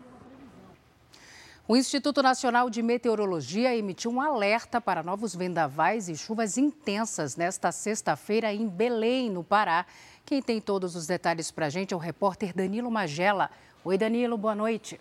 O 1.71 1.77
Instituto 1.77 2.23
Nacional 2.23 2.67
de 2.67 2.81
Meteorologia 2.81 3.77
emitiu 3.77 4.09
um 4.09 4.19
alerta 4.19 4.81
para 4.81 5.03
novos 5.03 5.35
vendavais 5.35 6.09
e 6.09 6.17
chuvas 6.17 6.57
intensas 6.57 7.35
nesta 7.35 7.71
sexta-feira 7.71 8.51
em 8.51 8.67
Belém, 8.67 9.29
no 9.29 9.43
Pará. 9.43 9.85
Quem 10.25 10.41
tem 10.41 10.59
todos 10.59 10.95
os 10.95 11.05
detalhes 11.05 11.51
para 11.51 11.67
a 11.67 11.69
gente 11.69 11.93
é 11.93 11.95
o 11.95 11.99
repórter 11.99 12.55
Danilo 12.55 12.89
Magela. 12.89 13.51
Oi, 13.85 13.99
Danilo, 13.99 14.35
boa 14.35 14.55
noite. 14.55 14.99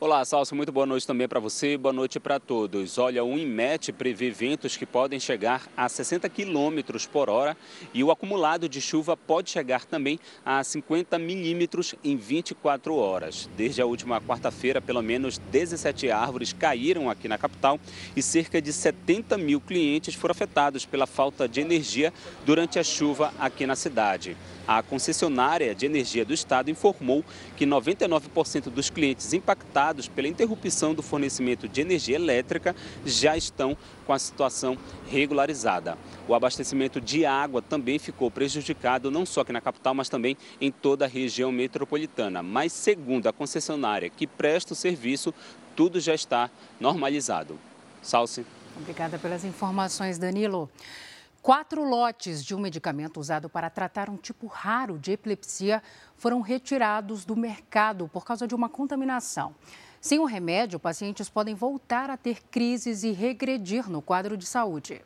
Olá, 0.00 0.24
Salso, 0.24 0.54
muito 0.54 0.70
boa 0.70 0.86
noite 0.86 1.04
também 1.04 1.26
para 1.26 1.40
você, 1.40 1.76
boa 1.76 1.92
noite 1.92 2.20
para 2.20 2.38
todos. 2.38 2.98
Olha, 2.98 3.24
o 3.24 3.36
INMET 3.36 3.92
prevê 3.92 4.30
ventos 4.30 4.76
que 4.76 4.86
podem 4.86 5.18
chegar 5.18 5.66
a 5.76 5.88
60 5.88 6.28
quilômetros 6.28 7.04
por 7.04 7.28
hora 7.28 7.56
e 7.92 8.04
o 8.04 8.12
acumulado 8.12 8.68
de 8.68 8.80
chuva 8.80 9.16
pode 9.16 9.50
chegar 9.50 9.84
também 9.84 10.20
a 10.46 10.62
50 10.62 11.18
milímetros 11.18 11.96
em 12.04 12.16
24 12.16 12.94
horas. 12.94 13.50
Desde 13.56 13.82
a 13.82 13.86
última 13.86 14.20
quarta-feira, 14.20 14.80
pelo 14.80 15.02
menos 15.02 15.38
17 15.38 16.12
árvores 16.12 16.52
caíram 16.52 17.10
aqui 17.10 17.26
na 17.26 17.36
capital 17.36 17.80
e 18.14 18.22
cerca 18.22 18.62
de 18.62 18.72
70 18.72 19.36
mil 19.36 19.60
clientes 19.60 20.14
foram 20.14 20.30
afetados 20.30 20.86
pela 20.86 21.08
falta 21.08 21.48
de 21.48 21.60
energia 21.60 22.12
durante 22.46 22.78
a 22.78 22.84
chuva 22.84 23.34
aqui 23.36 23.66
na 23.66 23.74
cidade. 23.74 24.36
A 24.68 24.82
concessionária 24.82 25.74
de 25.74 25.86
energia 25.86 26.26
do 26.26 26.34
estado 26.34 26.70
informou 26.70 27.24
que 27.56 27.64
99% 27.64 28.64
dos 28.64 28.90
clientes 28.90 29.32
impactados 29.32 30.08
pela 30.08 30.28
interrupção 30.28 30.92
do 30.92 31.02
fornecimento 31.02 31.66
de 31.66 31.80
energia 31.80 32.16
elétrica 32.16 32.76
já 33.02 33.34
estão 33.34 33.74
com 34.06 34.12
a 34.12 34.18
situação 34.18 34.76
regularizada. 35.10 35.96
O 36.28 36.34
abastecimento 36.34 37.00
de 37.00 37.24
água 37.24 37.62
também 37.62 37.98
ficou 37.98 38.30
prejudicado, 38.30 39.10
não 39.10 39.24
só 39.24 39.40
aqui 39.40 39.54
na 39.54 39.60
capital, 39.62 39.94
mas 39.94 40.10
também 40.10 40.36
em 40.60 40.70
toda 40.70 41.06
a 41.06 41.08
região 41.08 41.50
metropolitana. 41.50 42.42
Mas, 42.42 42.70
segundo 42.74 43.26
a 43.26 43.32
concessionária 43.32 44.10
que 44.10 44.26
presta 44.26 44.74
o 44.74 44.76
serviço, 44.76 45.32
tudo 45.74 45.98
já 45.98 46.14
está 46.14 46.50
normalizado. 46.78 47.58
Salce. 48.02 48.44
Obrigada 48.76 49.18
pelas 49.18 49.44
informações, 49.44 50.18
Danilo. 50.18 50.68
Quatro 51.42 51.84
lotes 51.84 52.44
de 52.44 52.54
um 52.54 52.58
medicamento 52.58 53.18
usado 53.18 53.48
para 53.48 53.70
tratar 53.70 54.10
um 54.10 54.16
tipo 54.16 54.46
raro 54.46 54.98
de 54.98 55.12
epilepsia 55.12 55.82
foram 56.16 56.40
retirados 56.40 57.24
do 57.24 57.36
mercado 57.36 58.08
por 58.08 58.24
causa 58.24 58.46
de 58.46 58.54
uma 58.54 58.68
contaminação. 58.68 59.54
Sem 60.00 60.18
o 60.18 60.24
remédio, 60.24 60.78
pacientes 60.78 61.28
podem 61.28 61.54
voltar 61.54 62.10
a 62.10 62.16
ter 62.16 62.42
crises 62.50 63.02
e 63.02 63.12
regredir 63.12 63.88
no 63.88 64.02
quadro 64.02 64.36
de 64.36 64.46
saúde. 64.46 65.02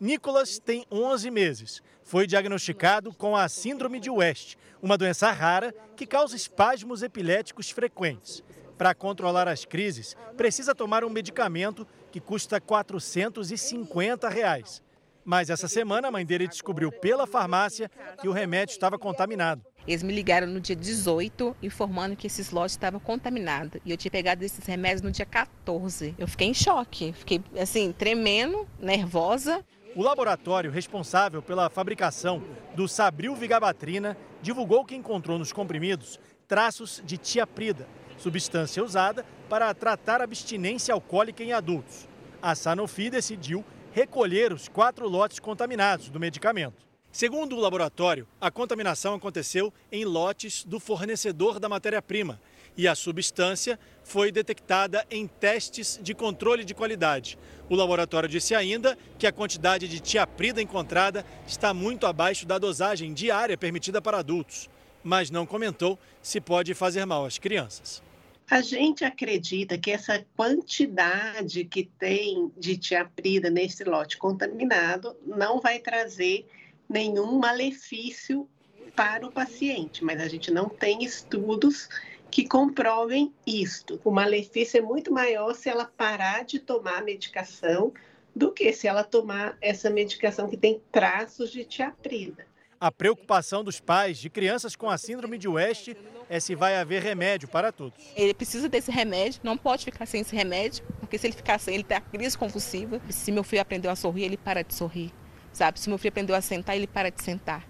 Nicolas 0.00 0.58
tem 0.58 0.84
11 0.90 1.30
meses. 1.30 1.82
Foi 2.02 2.26
diagnosticado 2.26 3.14
com 3.14 3.36
a 3.36 3.48
Síndrome 3.48 4.00
de 4.00 4.10
West, 4.10 4.56
uma 4.82 4.98
doença 4.98 5.30
rara 5.30 5.74
que 5.94 6.06
causa 6.06 6.34
espasmos 6.34 7.02
epiléticos 7.02 7.70
frequentes. 7.70 8.42
Para 8.76 8.94
controlar 8.94 9.46
as 9.46 9.64
crises, 9.64 10.16
precisa 10.36 10.74
tomar 10.74 11.04
um 11.04 11.10
medicamento 11.10 11.86
que 12.10 12.20
custa 12.20 12.60
450 12.60 14.28
reais. 14.28 14.82
Mas 15.24 15.48
essa 15.48 15.66
semana 15.66 16.08
a 16.08 16.10
mãe 16.10 16.24
dele 16.24 16.46
descobriu 16.46 16.92
pela 16.92 17.26
farmácia 17.26 17.90
que 18.20 18.28
o 18.28 18.32
remédio 18.32 18.72
estava 18.72 18.98
contaminado. 18.98 19.64
Eles 19.86 20.02
me 20.02 20.12
ligaram 20.12 20.46
no 20.46 20.60
dia 20.60 20.76
18 20.76 21.56
informando 21.62 22.16
que 22.16 22.26
esses 22.26 22.50
lotes 22.50 22.72
estavam 22.72 23.00
contaminados. 23.00 23.80
E 23.84 23.90
eu 23.90 23.96
tinha 23.96 24.10
pegado 24.10 24.44
esses 24.44 24.64
remédios 24.66 25.02
no 25.02 25.10
dia 25.10 25.26
14. 25.26 26.14
Eu 26.18 26.28
fiquei 26.28 26.48
em 26.48 26.54
choque, 26.54 27.12
fiquei 27.12 27.42
assim, 27.58 27.92
tremendo, 27.92 28.66
nervosa. 28.78 29.64
O 29.96 30.02
laboratório 30.02 30.70
responsável 30.70 31.40
pela 31.40 31.70
fabricação 31.70 32.42
do 32.74 32.88
Sabril 32.88 33.34
Vigabatrina 33.34 34.16
divulgou 34.42 34.84
que 34.84 34.96
encontrou 34.96 35.38
nos 35.38 35.52
comprimidos 35.52 36.18
traços 36.48 37.02
de 37.04 37.16
tiaprida, 37.16 37.86
substância 38.18 38.82
usada 38.82 39.24
para 39.48 39.72
tratar 39.72 40.20
abstinência 40.20 40.92
alcoólica 40.92 41.42
em 41.42 41.52
adultos. 41.52 42.08
A 42.42 42.54
Sanofi 42.54 43.08
decidiu 43.08 43.64
recolher 43.94 44.52
os 44.52 44.66
quatro 44.66 45.08
lotes 45.08 45.38
contaminados 45.38 46.10
do 46.10 46.18
medicamento. 46.18 46.84
Segundo 47.12 47.54
o 47.54 47.60
laboratório, 47.60 48.26
a 48.40 48.50
contaminação 48.50 49.14
aconteceu 49.14 49.72
em 49.92 50.04
lotes 50.04 50.64
do 50.64 50.80
fornecedor 50.80 51.60
da 51.60 51.68
matéria-prima 51.68 52.40
e 52.76 52.88
a 52.88 52.96
substância 52.96 53.78
foi 54.02 54.32
detectada 54.32 55.06
em 55.08 55.28
testes 55.28 56.00
de 56.02 56.12
controle 56.12 56.64
de 56.64 56.74
qualidade. 56.74 57.38
O 57.70 57.76
laboratório 57.76 58.28
disse 58.28 58.52
ainda 58.52 58.98
que 59.16 59.28
a 59.28 59.32
quantidade 59.32 59.86
de 59.86 60.00
tiaprida 60.00 60.60
encontrada 60.60 61.24
está 61.46 61.72
muito 61.72 62.04
abaixo 62.04 62.44
da 62.44 62.58
dosagem 62.58 63.14
diária 63.14 63.56
permitida 63.56 64.02
para 64.02 64.18
adultos, 64.18 64.68
mas 65.04 65.30
não 65.30 65.46
comentou 65.46 65.96
se 66.20 66.40
pode 66.40 66.74
fazer 66.74 67.04
mal 67.04 67.24
às 67.24 67.38
crianças. 67.38 68.02
A 68.50 68.60
gente 68.60 69.04
acredita 69.04 69.78
que 69.78 69.90
essa 69.90 70.24
quantidade 70.36 71.64
que 71.64 71.84
tem 71.98 72.52
de 72.56 72.76
tiaprida 72.76 73.48
nesse 73.48 73.84
lote 73.84 74.18
contaminado 74.18 75.16
não 75.26 75.60
vai 75.60 75.78
trazer 75.78 76.46
nenhum 76.88 77.38
malefício 77.38 78.48
para 78.94 79.26
o 79.26 79.32
paciente, 79.32 80.04
mas 80.04 80.20
a 80.20 80.28
gente 80.28 80.50
não 80.50 80.68
tem 80.68 81.02
estudos 81.02 81.88
que 82.30 82.46
comprovem 82.46 83.32
isto. 83.46 84.00
O 84.04 84.10
malefício 84.10 84.78
é 84.78 84.82
muito 84.82 85.12
maior 85.12 85.54
se 85.54 85.68
ela 85.68 85.86
parar 85.86 86.44
de 86.44 86.58
tomar 86.58 86.98
a 86.98 87.04
medicação 87.04 87.92
do 88.36 88.52
que 88.52 88.72
se 88.72 88.86
ela 88.86 89.04
tomar 89.04 89.56
essa 89.60 89.88
medicação 89.88 90.48
que 90.48 90.56
tem 90.56 90.82
traços 90.92 91.50
de 91.50 91.64
tiaprida. 91.64 92.46
A 92.84 92.92
preocupação 92.92 93.64
dos 93.64 93.80
pais 93.80 94.18
de 94.18 94.28
crianças 94.28 94.76
com 94.76 94.90
a 94.90 94.98
síndrome 94.98 95.38
de 95.38 95.48
West 95.48 95.94
é 96.28 96.38
se 96.38 96.54
vai 96.54 96.76
haver 96.76 97.02
remédio 97.02 97.48
para 97.48 97.72
todos. 97.72 97.98
Ele 98.14 98.34
precisa 98.34 98.68
desse 98.68 98.90
remédio, 98.90 99.40
não 99.42 99.56
pode 99.56 99.86
ficar 99.86 100.04
sem 100.04 100.20
esse 100.20 100.36
remédio, 100.36 100.84
porque 101.00 101.16
se 101.16 101.26
ele 101.26 101.34
ficar 101.34 101.58
sem, 101.58 101.76
ele 101.76 101.82
tem 101.82 101.96
a 101.96 102.00
crise 102.02 102.36
convulsiva. 102.36 103.00
Se 103.08 103.32
meu 103.32 103.42
filho 103.42 103.62
aprendeu 103.62 103.90
a 103.90 103.96
sorrir, 103.96 104.24
ele 104.24 104.36
para 104.36 104.62
de 104.62 104.74
sorrir. 104.74 105.10
Sabe? 105.50 105.80
Se 105.80 105.88
meu 105.88 105.96
filho 105.96 106.10
aprendeu 106.10 106.36
a 106.36 106.42
sentar, 106.42 106.76
ele 106.76 106.86
para 106.86 107.10
de 107.10 107.24
sentar. 107.24 107.66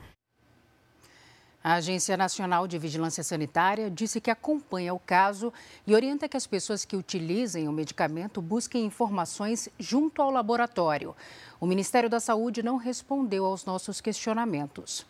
A 1.66 1.76
Agência 1.76 2.14
Nacional 2.14 2.68
de 2.68 2.78
Vigilância 2.78 3.25
Sanitária 3.25 3.90
disse 3.90 4.21
que 4.21 4.30
acompanha 4.30 4.92
o 4.92 4.99
caso 4.99 5.50
e 5.87 5.94
orienta 5.94 6.28
que 6.28 6.37
as 6.37 6.47
pessoas 6.47 6.85
que 6.85 6.94
utilizem 6.94 7.66
o 7.66 7.73
medicamento 7.73 8.42
busquem 8.42 8.85
informações 8.85 9.71
junto 9.78 10.21
ao 10.21 10.30
laboratório. 10.30 11.16
O 11.59 11.64
Ministério 11.64 12.11
da 12.11 12.21
Saúde 12.21 12.62
não 12.62 12.76
respondeu 12.76 13.47
aos 13.47 13.64
nossos 13.64 13.99
questionamentos. 14.02 15.06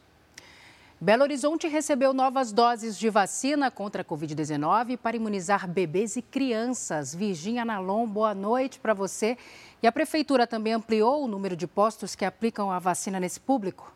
Belo 1.01 1.25
Horizonte 1.25 1.67
recebeu 1.67 2.15
novas 2.15 2.53
doses 2.53 2.97
de 2.97 3.11
vacina 3.11 3.69
contra 3.69 4.03
a 4.03 4.05
Covid-19 4.05 4.97
para 4.97 5.17
imunizar 5.17 5.69
bebês 5.69 6.15
e 6.15 6.23
crianças. 6.23 7.13
Virginia 7.13 7.65
Nalon, 7.65 8.07
boa 8.07 8.33
noite 8.33 8.79
para 8.79 8.95
você. 8.95 9.37
E 9.83 9.89
a 9.89 9.93
Prefeitura 9.93 10.47
também 10.47 10.73
ampliou 10.73 11.25
o 11.25 11.27
número 11.27 11.57
de 11.57 11.67
postos 11.67 12.15
que 12.15 12.25
aplicam 12.25 12.71
a 12.71 12.79
vacina 12.79 13.19
nesse 13.19 13.41
público? 13.41 13.93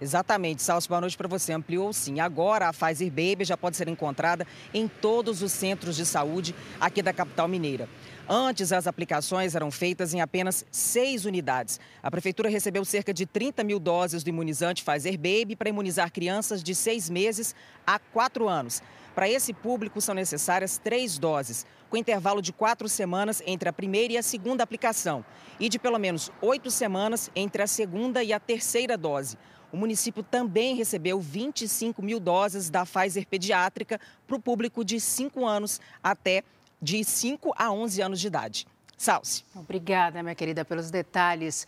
Exatamente, 0.00 0.62
Salso, 0.62 0.88
boa 0.88 1.00
noite 1.00 1.16
para 1.16 1.28
você. 1.28 1.52
Ampliou 1.52 1.92
sim. 1.92 2.18
Agora 2.18 2.68
a 2.68 2.72
Pfizer 2.72 3.10
Baby 3.10 3.44
já 3.44 3.56
pode 3.56 3.76
ser 3.76 3.88
encontrada 3.88 4.46
em 4.72 4.88
todos 4.88 5.40
os 5.40 5.52
centros 5.52 5.94
de 5.94 6.04
saúde 6.04 6.54
aqui 6.80 7.00
da 7.00 7.12
capital 7.12 7.46
mineira. 7.46 7.88
Antes, 8.28 8.72
as 8.72 8.86
aplicações 8.86 9.54
eram 9.54 9.70
feitas 9.70 10.12
em 10.14 10.20
apenas 10.20 10.64
seis 10.70 11.24
unidades. 11.24 11.78
A 12.02 12.10
Prefeitura 12.10 12.48
recebeu 12.48 12.84
cerca 12.84 13.12
de 13.12 13.26
30 13.26 13.62
mil 13.62 13.78
doses 13.78 14.24
do 14.24 14.30
imunizante 14.30 14.82
Pfizer 14.82 15.16
Baby 15.16 15.54
para 15.54 15.68
imunizar 15.68 16.10
crianças 16.10 16.62
de 16.62 16.74
seis 16.74 17.08
meses 17.08 17.54
a 17.86 17.98
quatro 17.98 18.48
anos. 18.48 18.82
Para 19.14 19.28
esse 19.28 19.52
público, 19.52 20.00
são 20.00 20.14
necessárias 20.14 20.76
três 20.76 21.18
doses, 21.18 21.64
com 21.88 21.96
intervalo 21.96 22.42
de 22.42 22.52
quatro 22.52 22.88
semanas 22.88 23.40
entre 23.46 23.68
a 23.68 23.72
primeira 23.72 24.14
e 24.14 24.18
a 24.18 24.22
segunda 24.22 24.64
aplicação, 24.64 25.24
e 25.60 25.68
de 25.68 25.78
pelo 25.78 25.98
menos 25.98 26.32
oito 26.42 26.68
semanas 26.68 27.30
entre 27.36 27.62
a 27.62 27.66
segunda 27.66 28.24
e 28.24 28.32
a 28.32 28.40
terceira 28.40 28.96
dose. 28.96 29.38
O 29.74 29.76
município 29.76 30.22
também 30.22 30.76
recebeu 30.76 31.18
25 31.18 32.00
mil 32.00 32.20
doses 32.20 32.70
da 32.70 32.86
Pfizer 32.86 33.26
pediátrica 33.26 34.00
para 34.24 34.36
o 34.36 34.40
público 34.40 34.84
de 34.84 35.00
5 35.00 35.44
anos 35.44 35.80
até 36.00 36.44
de 36.80 37.02
5 37.02 37.52
a 37.56 37.72
11 37.72 38.00
anos 38.00 38.20
de 38.20 38.28
idade. 38.28 38.68
Salce. 38.96 39.42
Obrigada, 39.52 40.22
minha 40.22 40.36
querida, 40.36 40.64
pelos 40.64 40.92
detalhes. 40.92 41.66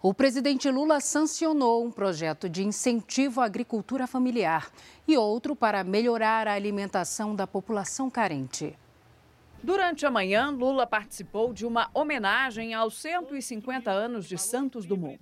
O 0.00 0.14
presidente 0.14 0.70
Lula 0.70 1.00
sancionou 1.00 1.84
um 1.84 1.90
projeto 1.90 2.48
de 2.48 2.62
incentivo 2.62 3.40
à 3.40 3.46
agricultura 3.46 4.06
familiar 4.06 4.70
e 5.08 5.16
outro 5.16 5.56
para 5.56 5.82
melhorar 5.82 6.46
a 6.46 6.54
alimentação 6.54 7.34
da 7.34 7.44
população 7.44 8.08
carente. 8.08 8.78
Durante 9.60 10.06
a 10.06 10.10
manhã, 10.12 10.50
Lula 10.50 10.86
participou 10.86 11.52
de 11.52 11.66
uma 11.66 11.90
homenagem 11.92 12.72
aos 12.72 12.96
150 12.98 13.90
anos 13.90 14.28
de 14.28 14.38
Santos 14.38 14.86
Dumont. 14.86 15.18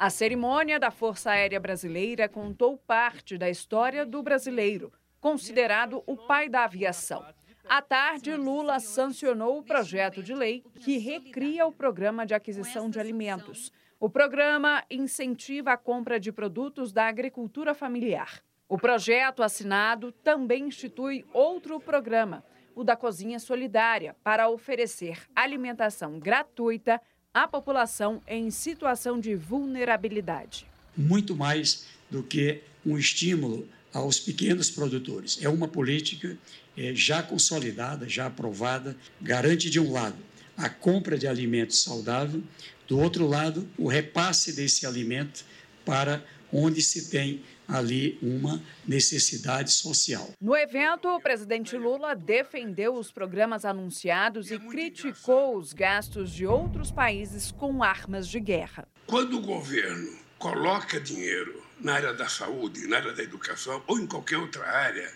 A 0.00 0.08
cerimônia 0.08 0.80
da 0.80 0.90
Força 0.90 1.32
Aérea 1.32 1.60
Brasileira 1.60 2.26
contou 2.26 2.78
parte 2.78 3.36
da 3.36 3.50
história 3.50 4.06
do 4.06 4.22
brasileiro, 4.22 4.90
considerado 5.20 6.02
o 6.06 6.16
pai 6.16 6.48
da 6.48 6.64
aviação. 6.64 7.22
À 7.68 7.82
tarde, 7.82 8.34
Lula 8.34 8.80
sancionou 8.80 9.58
o 9.58 9.62
projeto 9.62 10.22
de 10.22 10.34
lei 10.34 10.64
que 10.80 10.96
recria 10.96 11.66
o 11.66 11.70
programa 11.70 12.24
de 12.24 12.32
aquisição 12.32 12.88
de 12.88 12.98
alimentos. 12.98 13.70
O 14.00 14.08
programa 14.08 14.82
incentiva 14.90 15.72
a 15.72 15.76
compra 15.76 16.18
de 16.18 16.32
produtos 16.32 16.94
da 16.94 17.06
agricultura 17.06 17.74
familiar. 17.74 18.42
O 18.70 18.78
projeto 18.78 19.42
assinado 19.42 20.12
também 20.12 20.68
institui 20.68 21.26
outro 21.30 21.78
programa, 21.78 22.42
o 22.74 22.82
da 22.82 22.96
Cozinha 22.96 23.38
Solidária, 23.38 24.16
para 24.24 24.48
oferecer 24.48 25.26
alimentação 25.36 26.18
gratuita 26.18 26.98
à 27.32 27.46
população 27.46 28.20
em 28.26 28.50
situação 28.50 29.20
de 29.20 29.34
vulnerabilidade. 29.34 30.66
Muito 30.96 31.36
mais 31.36 31.86
do 32.10 32.22
que 32.22 32.60
um 32.84 32.98
estímulo 32.98 33.68
aos 33.92 34.18
pequenos 34.18 34.70
produtores. 34.70 35.38
É 35.40 35.48
uma 35.48 35.68
política 35.68 36.36
é, 36.76 36.92
já 36.94 37.22
consolidada, 37.22 38.08
já 38.08 38.26
aprovada, 38.26 38.96
garante, 39.20 39.70
de 39.70 39.78
um 39.78 39.92
lado, 39.92 40.16
a 40.56 40.68
compra 40.68 41.16
de 41.16 41.26
alimento 41.26 41.74
saudável, 41.74 42.42
do 42.88 42.98
outro 42.98 43.26
lado, 43.26 43.68
o 43.78 43.86
repasse 43.86 44.52
desse 44.52 44.84
alimento 44.84 45.44
para 45.84 46.24
onde 46.52 46.82
se 46.82 47.10
tem 47.10 47.42
ali 47.70 48.18
uma 48.20 48.62
necessidade 48.86 49.72
social. 49.72 50.32
No 50.40 50.56
evento, 50.56 51.08
o 51.08 51.20
presidente 51.20 51.76
Lula 51.76 52.14
defendeu 52.14 52.94
os 52.94 53.10
programas 53.10 53.64
anunciados 53.64 54.50
e 54.50 54.58
criticou 54.58 55.56
os 55.56 55.72
gastos 55.72 56.32
de 56.32 56.46
outros 56.46 56.90
países 56.90 57.50
com 57.50 57.82
armas 57.82 58.28
de 58.28 58.40
guerra. 58.40 58.86
Quando 59.06 59.38
o 59.38 59.40
governo 59.40 60.18
coloca 60.38 61.00
dinheiro 61.00 61.62
na 61.80 61.94
área 61.94 62.14
da 62.14 62.28
saúde, 62.28 62.86
na 62.86 62.96
área 62.96 63.12
da 63.12 63.22
educação 63.22 63.82
ou 63.86 63.98
em 63.98 64.06
qualquer 64.06 64.38
outra 64.38 64.66
área, 64.66 65.12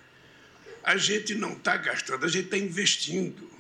a 0.83 0.97
gente 0.97 1.35
não 1.35 1.55
está 1.55 1.77
gastando, 1.77 2.25
a 2.25 2.29
gente 2.29 2.45
está 2.45 2.59
investindo. 2.59 3.51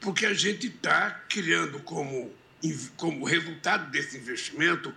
Porque 0.00 0.26
a 0.26 0.34
gente 0.34 0.68
está 0.68 1.10
criando 1.28 1.80
como, 1.80 2.32
como 2.96 3.24
resultado 3.24 3.90
desse 3.90 4.16
investimento 4.16 4.94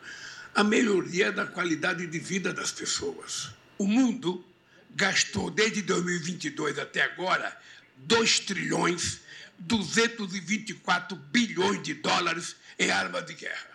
a 0.56 0.64
melhoria 0.64 1.34
da 1.34 1.46
qualidade 1.46 2.08
de 2.08 2.18
vida 2.18 2.54
das 2.54 2.72
pessoas. 2.72 3.50
O 3.78 3.86
mundo 3.86 4.44
gastou 4.92 5.52
desde 5.52 5.82
2022 5.82 6.80
até 6.80 7.02
agora 7.02 7.56
2 7.98 8.40
trilhões 8.40 9.20
224 9.60 11.16
bilhões 11.16 11.84
de 11.84 11.94
dólares 11.94 12.56
em 12.80 12.90
armas 12.90 13.26
de 13.26 13.34
guerra. 13.34 13.72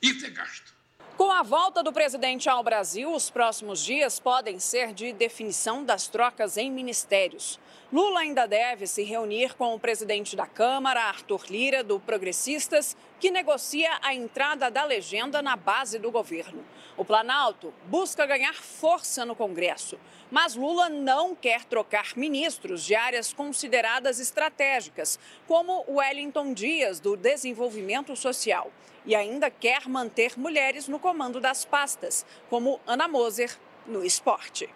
Isso 0.00 0.24
é 0.24 0.30
gasto. 0.30 0.72
Com 1.16 1.30
a 1.30 1.42
volta 1.42 1.82
do 1.82 1.92
presidente 1.92 2.48
ao 2.48 2.62
Brasil, 2.62 3.12
os 3.12 3.30
próximos 3.30 3.84
dias 3.84 4.18
podem 4.18 4.58
ser 4.58 4.92
de 4.92 5.12
definição 5.12 5.84
das 5.84 6.08
trocas 6.08 6.56
em 6.56 6.70
ministérios. 6.70 7.58
Lula 7.92 8.20
ainda 8.20 8.46
deve 8.46 8.88
se 8.88 9.04
reunir 9.04 9.54
com 9.54 9.72
o 9.72 9.78
presidente 9.78 10.34
da 10.34 10.46
Câmara, 10.46 11.04
Arthur 11.04 11.44
Lira, 11.48 11.84
do 11.84 12.00
Progressistas, 12.00 12.96
que 13.24 13.30
negocia 13.30 13.90
a 14.02 14.12
entrada 14.12 14.70
da 14.70 14.84
legenda 14.84 15.40
na 15.40 15.56
base 15.56 15.98
do 15.98 16.10
governo. 16.10 16.62
O 16.94 17.06
Planalto 17.06 17.72
busca 17.86 18.26
ganhar 18.26 18.52
força 18.52 19.24
no 19.24 19.34
Congresso, 19.34 19.98
mas 20.30 20.54
Lula 20.54 20.90
não 20.90 21.34
quer 21.34 21.64
trocar 21.64 22.18
ministros 22.18 22.84
de 22.84 22.94
áreas 22.94 23.32
consideradas 23.32 24.20
estratégicas, 24.20 25.18
como 25.46 25.86
Wellington 25.88 26.52
Dias, 26.52 27.00
do 27.00 27.16
Desenvolvimento 27.16 28.14
Social 28.14 28.70
e 29.06 29.14
ainda 29.14 29.50
quer 29.50 29.88
manter 29.88 30.38
mulheres 30.38 30.86
no 30.86 30.98
comando 30.98 31.40
das 31.40 31.64
pastas, 31.64 32.26
como 32.50 32.78
Ana 32.86 33.08
Moser 33.08 33.58
no 33.86 34.04
esporte. 34.04 34.68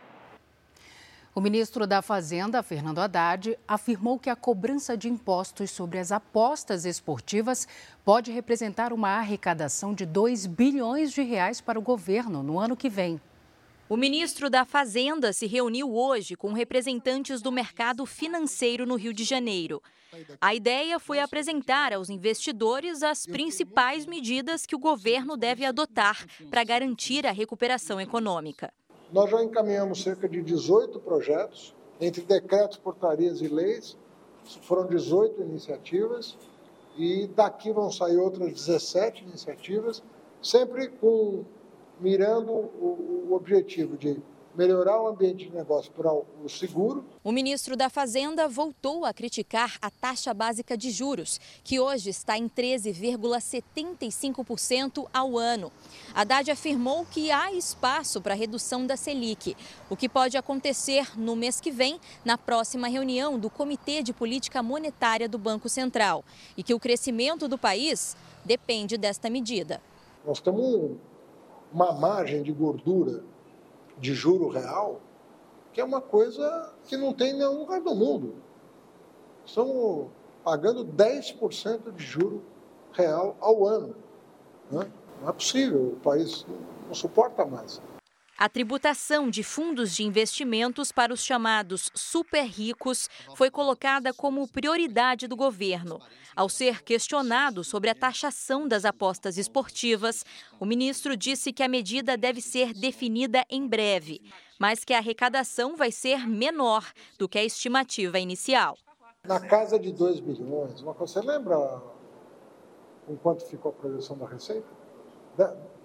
O 1.35 1.41
ministro 1.41 1.87
da 1.87 2.03
Fazenda, 2.03 2.63
Fernando 2.63 2.99
Haddad, 2.99 3.57
afirmou 3.67 4.19
que 4.19 4.31
a 4.31 4.35
cobrança 4.35 4.97
de 4.97 5.09
impostos 5.09 5.71
sobre 5.71 5.99
as 5.99 6.11
apostas 6.11 6.85
esportivas 6.85 7.69
pode 8.05 8.33
representar 8.33 8.93
uma 8.93 9.11
arrecadação 9.11 9.95
de 9.95 10.05
2 10.05 10.47
bilhões 10.47 11.13
de 11.13 11.23
reais 11.23 11.61
para 11.61 11.79
o 11.79 11.83
governo 11.83 12.43
no 12.43 12.59
ano 12.59 12.77
que 12.77 12.89
vem. 12.89 13.21
O 13.89 13.97
ministro 13.97 14.51
da 14.51 14.65
Fazenda 14.65 15.33
se 15.33 15.47
reuniu 15.47 15.95
hoje 15.95 16.35
com 16.35 16.53
representantes 16.53 17.41
do 17.41 17.53
mercado 17.53 18.05
financeiro 18.05 18.85
no 18.85 18.97
Rio 18.97 19.15
de 19.15 19.25
Janeiro. 19.25 19.83
A 20.41 20.55
ideia 20.55 20.99
foi 20.99 21.21
apresentar 21.21 21.93
aos 21.93 22.11
investidores 22.11 23.03
as 23.03 23.27
principais 23.27 24.07
medidas 24.07 24.67
que 24.67 24.75
o 24.75 24.79
governo 24.79 25.37
deve 25.37 25.65
adotar 25.65 26.27
para 26.51 26.65
garantir 26.65 27.27
a 27.27 27.33
recuperação 27.33 28.01
econômica. 28.01 28.73
Nós 29.12 29.31
já 29.31 29.43
encaminhamos 29.43 30.03
cerca 30.03 30.29
de 30.29 30.43
18 30.43 31.00
projetos, 31.00 31.75
entre 32.00 32.23
decretos, 32.23 32.77
portarias 32.77 33.41
e 33.41 33.49
leis. 33.49 33.97
Foram 34.62 34.87
18 34.87 35.43
iniciativas 35.43 36.37
e 36.97 37.27
daqui 37.29 37.73
vão 37.73 37.90
sair 37.90 38.16
outras 38.16 38.53
17 38.53 39.25
iniciativas, 39.25 40.03
sempre 40.42 40.88
com 40.88 41.44
mirando 42.01 42.53
o, 42.53 43.27
o 43.29 43.35
objetivo 43.35 43.97
de 43.97 44.21
melhorar 44.55 45.01
o 45.01 45.09
ambiente 45.09 45.49
de 45.49 45.55
negócio 45.55 45.91
para 45.93 46.13
o 46.13 46.49
seguro. 46.49 47.05
O 47.23 47.31
ministro 47.31 47.77
da 47.77 47.89
Fazenda 47.89 48.49
voltou 48.49 49.05
a 49.05 49.13
criticar 49.13 49.77
a 49.81 49.89
taxa 49.91 50.35
básica 50.35 50.77
de 50.77 50.91
juros, 50.91 51.39
que 51.63 51.79
hoje 51.79 52.11
está 52.11 52.37
em 52.37 52.49
13,75% 52.49 55.07
ao 55.13 55.39
ano. 55.39 55.71
Haddad 56.15 56.51
afirmou 56.51 57.07
que 57.07 57.31
há 57.31 57.53
espaço 57.53 58.21
para 58.21 58.35
redução 58.35 58.85
da 58.87 58.97
Selic, 58.97 59.57
o 59.89 59.97
que 59.97 60.09
pode 60.09 60.37
acontecer 60.37 61.17
no 61.19 61.37
mês 61.37 61.61
que 61.61 61.71
vem, 61.71 62.01
na 62.25 62.37
próxima 62.37 62.89
reunião 62.89 63.39
do 63.39 63.49
Comitê 63.49 64.03
de 64.03 64.13
Política 64.13 64.61
Monetária 64.63 65.29
do 65.29 65.39
Banco 65.39 65.69
Central, 65.69 66.25
e 66.57 66.63
que 66.63 66.75
o 66.75 66.81
crescimento 66.81 67.47
do 67.47 67.57
país 67.57 68.17
depende 68.45 68.99
desta 68.99 69.31
medida. 69.31 69.81
Nós 70.27 70.41
temos 70.41 70.97
uma 71.73 71.93
margem 71.93 72.43
de 72.43 72.53
gordura 72.53 73.23
de 74.01 74.15
juro 74.15 74.49
real, 74.49 75.01
que 75.73 75.81
é 75.81 75.85
uma 75.85 76.01
coisa 76.01 76.73
que 76.85 76.97
não 76.97 77.13
tem 77.13 77.31
em 77.31 77.39
nenhum 77.39 77.61
lugar 77.61 77.81
do 77.81 77.95
mundo. 77.95 78.35
Estamos 79.45 80.09
pagando 80.45 80.85
10% 80.85 81.93
de 81.93 82.05
juro 82.05 82.43
real 82.93 83.37
ao 83.41 83.67
ano. 83.67 83.95
Né? 84.71 84.91
Não 85.21 85.29
é 85.29 85.33
possível, 85.33 85.95
o 85.95 86.01
país 86.01 86.47
não 86.87 86.95
suporta 86.95 87.45
mais. 87.45 87.81
A 88.40 88.48
tributação 88.48 89.29
de 89.29 89.42
fundos 89.42 89.96
de 89.96 90.05
investimentos 90.05 90.92
para 90.92 91.12
os 91.12 91.24
chamados 91.24 91.90
super 91.92 92.44
ricos 92.44 93.11
foi 93.35 93.51
colocada 93.51 94.14
como 94.14 94.46
prioridade 94.46 95.27
do 95.27 95.35
governo. 95.35 96.01
Ao 96.37 96.48
ser 96.48 96.85
questionado 96.85 97.64
sobre 97.64 97.90
a 97.90 97.96
taxação 97.96 98.68
das 98.68 98.85
apostas 98.85 99.38
esportivas, 99.38 100.24
o 100.61 100.64
ministro 100.64 101.16
disse 101.16 101.53
que 101.53 101.64
a 101.64 101.68
medida 101.68 102.16
deve 102.16 102.40
ser 102.40 102.72
definida 102.72 103.44
em 103.51 103.66
breve, 103.66 104.22
mas 104.57 104.85
que 104.85 104.94
a 104.94 104.98
arrecadação 104.98 105.77
vai 105.77 105.90
ser 105.90 106.29
menor 106.29 106.92
do 107.18 107.29
que 107.29 107.40
a 107.40 107.44
estimativa 107.44 108.20
inicial. 108.20 108.79
Na 109.24 109.40
casa 109.40 109.81
de 109.81 109.90
2 109.90 110.20
bilhões, 110.20 110.81
uma 110.81 110.94
coisa, 110.94 111.14
você 111.14 111.27
lembra 111.27 111.59
o 113.09 113.16
quanto 113.16 113.44
ficou 113.46 113.72
a 113.72 113.74
projeção 113.74 114.16
da 114.16 114.29
receita? 114.29 114.68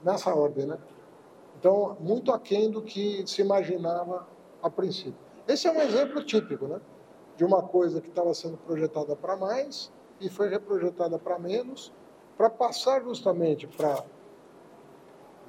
Nessa 0.03 0.31
ordem, 0.35 0.67
né? 0.67 0.77
Então, 1.63 1.95
muito 1.97 2.34
aquém 2.34 2.69
do 2.69 2.82
que 2.82 3.26
se 3.26 3.41
imaginava 3.41 4.28
a 4.62 4.69
princípio. 4.69 5.15
Esse 5.47 5.65
é 5.65 5.71
um 5.71 5.80
exemplo 5.80 6.21
típico, 6.21 6.67
né? 6.67 6.82
De 7.38 7.45
uma 7.45 7.63
coisa 7.63 8.02
que 8.02 8.10
estava 8.10 8.34
sendo 8.34 8.58
projetada 8.58 9.15
para 9.15 9.38
mais 9.38 9.89
e 10.19 10.30
foi 10.30 10.49
reprojetada 10.49 11.17
para 11.17 11.39
menos, 11.39 11.93
para 12.36 12.49
passar 12.49 13.02
justamente 13.04 13.65
para 13.65 14.04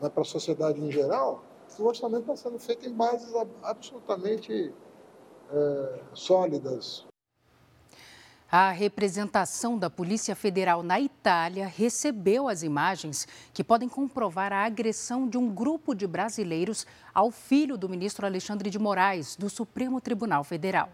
né, 0.00 0.08
a 0.14 0.22
sociedade 0.22 0.80
em 0.80 0.88
geral, 0.88 1.42
o 1.80 1.82
orçamento 1.82 2.32
está 2.32 2.36
sendo 2.36 2.60
feito 2.60 2.88
em 2.88 2.92
bases 2.92 3.34
absolutamente 3.60 4.72
é, 5.50 6.00
sólidas, 6.12 7.08
a 8.50 8.70
representação 8.70 9.78
da 9.78 9.90
Polícia 9.90 10.36
Federal 10.36 10.82
na 10.82 11.00
Itália 11.00 11.66
recebeu 11.66 12.48
as 12.48 12.62
imagens 12.62 13.26
que 13.52 13.64
podem 13.64 13.88
comprovar 13.88 14.52
a 14.52 14.64
agressão 14.64 15.28
de 15.28 15.36
um 15.36 15.52
grupo 15.52 15.94
de 15.94 16.06
brasileiros 16.06 16.86
ao 17.12 17.30
filho 17.30 17.76
do 17.76 17.88
ministro 17.88 18.26
Alexandre 18.26 18.70
de 18.70 18.78
Moraes, 18.78 19.34
do 19.36 19.50
Supremo 19.50 20.00
Tribunal 20.00 20.44
Federal. 20.44 20.90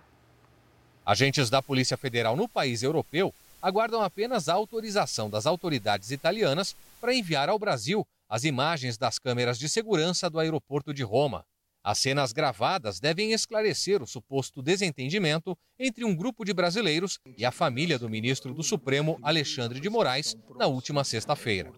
Agentes 1.04 1.50
da 1.50 1.60
Polícia 1.60 1.96
Federal 1.96 2.36
no 2.36 2.48
país 2.48 2.82
europeu 2.82 3.34
aguardam 3.60 4.00
apenas 4.00 4.48
a 4.48 4.54
autorização 4.54 5.28
das 5.28 5.44
autoridades 5.46 6.10
italianas 6.10 6.74
para 7.00 7.14
enviar 7.14 7.48
ao 7.48 7.58
Brasil 7.58 8.06
as 8.28 8.44
imagens 8.44 8.96
das 8.96 9.18
câmeras 9.18 9.58
de 9.58 9.68
segurança 9.68 10.30
do 10.30 10.38
aeroporto 10.38 10.94
de 10.94 11.02
Roma. 11.02 11.44
As 11.82 11.98
cenas 11.98 12.30
gravadas 12.30 13.00
devem 13.00 13.32
esclarecer 13.32 14.02
o 14.02 14.06
suposto 14.06 14.60
desentendimento 14.60 15.56
entre 15.78 16.04
um 16.04 16.14
grupo 16.14 16.44
de 16.44 16.52
brasileiros 16.52 17.18
e 17.38 17.42
a 17.42 17.50
família 17.50 17.98
do 17.98 18.06
ministro 18.06 18.52
do 18.52 18.62
Supremo, 18.62 19.18
Alexandre 19.22 19.80
de 19.80 19.88
Moraes, 19.88 20.36
na 20.58 20.66
última 20.66 21.04
sexta-feira. 21.04 21.72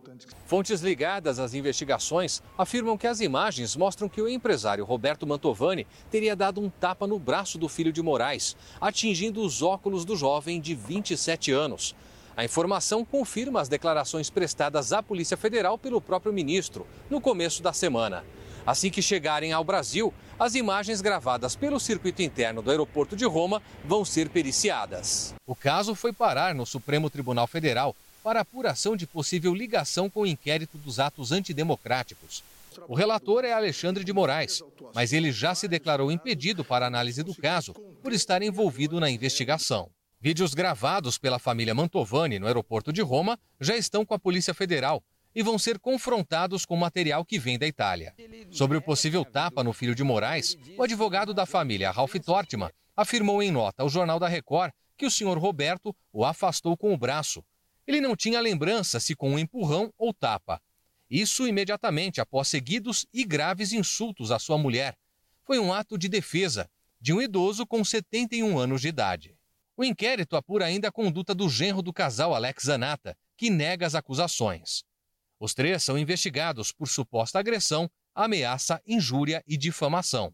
Fontes 0.44 0.80
ligadas 0.80 1.38
às 1.38 1.54
investigações 1.54 2.42
afirmam 2.58 2.98
que 2.98 3.06
as 3.06 3.20
imagens 3.20 3.76
mostram 3.76 4.08
que 4.08 4.20
o 4.20 4.28
empresário 4.28 4.84
Roberto 4.84 5.24
Mantovani 5.24 5.86
teria 6.10 6.34
dado 6.34 6.60
um 6.60 6.68
tapa 6.68 7.06
no 7.06 7.20
braço 7.20 7.56
do 7.56 7.68
filho 7.68 7.92
de 7.92 8.02
Moraes, 8.02 8.56
atingindo 8.80 9.40
os 9.40 9.62
óculos 9.62 10.04
do 10.04 10.16
jovem 10.16 10.60
de 10.60 10.74
27 10.74 11.52
anos. 11.52 11.94
A 12.36 12.44
informação 12.44 13.04
confirma 13.04 13.60
as 13.60 13.68
declarações 13.68 14.30
prestadas 14.30 14.92
à 14.92 15.00
Polícia 15.00 15.36
Federal 15.36 15.78
pelo 15.78 16.00
próprio 16.00 16.32
ministro 16.32 16.88
no 17.08 17.20
começo 17.20 17.62
da 17.62 17.72
semana. 17.72 18.24
Assim 18.66 18.90
que 18.90 19.02
chegarem 19.02 19.52
ao 19.52 19.64
Brasil, 19.64 20.14
as 20.38 20.54
imagens 20.54 21.00
gravadas 21.00 21.56
pelo 21.56 21.80
circuito 21.80 22.22
interno 22.22 22.62
do 22.62 22.70
aeroporto 22.70 23.16
de 23.16 23.24
Roma 23.24 23.60
vão 23.84 24.04
ser 24.04 24.28
periciadas. 24.28 25.34
O 25.46 25.54
caso 25.54 25.94
foi 25.94 26.12
parar 26.12 26.54
no 26.54 26.64
Supremo 26.64 27.10
Tribunal 27.10 27.46
Federal 27.46 27.94
para 28.22 28.40
apuração 28.40 28.96
de 28.96 29.06
possível 29.06 29.52
ligação 29.52 30.08
com 30.08 30.20
o 30.20 30.26
inquérito 30.26 30.78
dos 30.78 31.00
atos 31.00 31.32
antidemocráticos. 31.32 32.44
O 32.88 32.94
relator 32.94 33.44
é 33.44 33.52
Alexandre 33.52 34.04
de 34.04 34.12
Moraes, 34.12 34.62
mas 34.94 35.12
ele 35.12 35.32
já 35.32 35.54
se 35.54 35.66
declarou 35.66 36.10
impedido 36.10 36.64
para 36.64 36.86
análise 36.86 37.22
do 37.22 37.34
caso 37.34 37.74
por 38.02 38.12
estar 38.12 38.42
envolvido 38.42 39.00
na 39.00 39.10
investigação. 39.10 39.90
Vídeos 40.20 40.54
gravados 40.54 41.18
pela 41.18 41.40
família 41.40 41.74
Mantovani 41.74 42.38
no 42.38 42.46
aeroporto 42.46 42.92
de 42.92 43.02
Roma 43.02 43.36
já 43.60 43.76
estão 43.76 44.06
com 44.06 44.14
a 44.14 44.18
Polícia 44.18 44.54
Federal 44.54 45.02
e 45.34 45.42
vão 45.42 45.58
ser 45.58 45.78
confrontados 45.78 46.64
com 46.64 46.76
material 46.76 47.24
que 47.24 47.38
vem 47.38 47.58
da 47.58 47.66
Itália. 47.66 48.14
Sobre 48.50 48.76
o 48.76 48.82
possível 48.82 49.24
tapa 49.24 49.64
no 49.64 49.72
filho 49.72 49.94
de 49.94 50.04
Moraes, 50.04 50.56
o 50.76 50.82
advogado 50.82 51.32
da 51.32 51.46
família, 51.46 51.90
Ralph 51.90 52.14
Tortman, 52.16 52.70
afirmou 52.96 53.42
em 53.42 53.50
nota 53.50 53.82
ao 53.82 53.88
Jornal 53.88 54.18
da 54.18 54.28
Record 54.28 54.72
que 54.96 55.06
o 55.06 55.10
senhor 55.10 55.38
Roberto 55.38 55.94
o 56.12 56.24
afastou 56.24 56.76
com 56.76 56.92
o 56.92 56.98
braço. 56.98 57.44
Ele 57.86 58.00
não 58.00 58.14
tinha 58.14 58.40
lembrança 58.40 59.00
se 59.00 59.14
com 59.14 59.30
um 59.30 59.38
empurrão 59.38 59.92
ou 59.98 60.12
tapa. 60.12 60.60
Isso 61.10 61.46
imediatamente 61.46 62.20
após 62.20 62.48
seguidos 62.48 63.06
e 63.12 63.24
graves 63.24 63.72
insultos 63.72 64.30
à 64.30 64.38
sua 64.38 64.56
mulher. 64.56 64.96
Foi 65.44 65.58
um 65.58 65.72
ato 65.72 65.98
de 65.98 66.08
defesa 66.08 66.70
de 67.00 67.12
um 67.12 67.20
idoso 67.20 67.66
com 67.66 67.84
71 67.84 68.56
anos 68.58 68.80
de 68.80 68.88
idade. 68.88 69.36
O 69.76 69.82
inquérito 69.82 70.36
apura 70.36 70.66
ainda 70.66 70.88
a 70.88 70.92
conduta 70.92 71.34
do 71.34 71.48
genro 71.48 71.82
do 71.82 71.92
casal 71.92 72.34
Alex 72.34 72.64
Zanata, 72.64 73.16
que 73.36 73.50
nega 73.50 73.84
as 73.84 73.96
acusações. 73.96 74.84
Os 75.42 75.54
três 75.54 75.82
são 75.82 75.98
investigados 75.98 76.70
por 76.70 76.86
suposta 76.86 77.36
agressão, 77.36 77.90
ameaça, 78.14 78.80
injúria 78.86 79.42
e 79.44 79.56
difamação. 79.56 80.32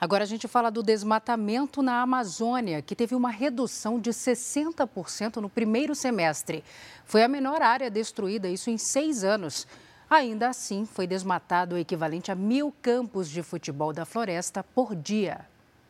Agora 0.00 0.22
a 0.22 0.26
gente 0.28 0.46
fala 0.46 0.70
do 0.70 0.80
desmatamento 0.80 1.82
na 1.82 2.02
Amazônia, 2.02 2.80
que 2.80 2.94
teve 2.94 3.16
uma 3.16 3.32
redução 3.32 3.98
de 3.98 4.10
60% 4.10 5.38
no 5.38 5.50
primeiro 5.50 5.92
semestre. 5.92 6.62
Foi 7.04 7.24
a 7.24 7.26
menor 7.26 7.62
área 7.62 7.90
destruída, 7.90 8.48
isso 8.48 8.70
em 8.70 8.78
seis 8.78 9.24
anos. 9.24 9.66
Ainda 10.08 10.48
assim, 10.48 10.86
foi 10.86 11.08
desmatado 11.08 11.74
o 11.74 11.78
equivalente 11.78 12.30
a 12.30 12.36
mil 12.36 12.72
campos 12.80 13.28
de 13.28 13.42
futebol 13.42 13.92
da 13.92 14.04
floresta 14.04 14.62
por 14.62 14.94
dia. 14.94 15.44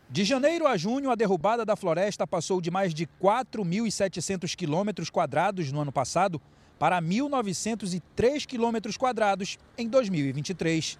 De 0.09 0.25
janeiro 0.25 0.67
a 0.67 0.79
junho, 0.79 1.11
a 1.11 1.15
derrubada 1.15 1.67
da 1.67 1.77
floresta 1.77 2.27
passou 2.27 2.63
de 2.63 2.71
mais 2.71 2.95
de 2.95 3.07
4.700 3.21 4.57
quilômetros 4.57 5.11
quadrados 5.11 5.71
no 5.71 5.83
ano 5.83 5.93
passado 5.93 6.41
para 6.83 7.01
1.903 7.01 8.45
quilômetros 8.45 8.97
quadrados 8.97 9.57
em 9.79 9.87
2023. 9.89 10.99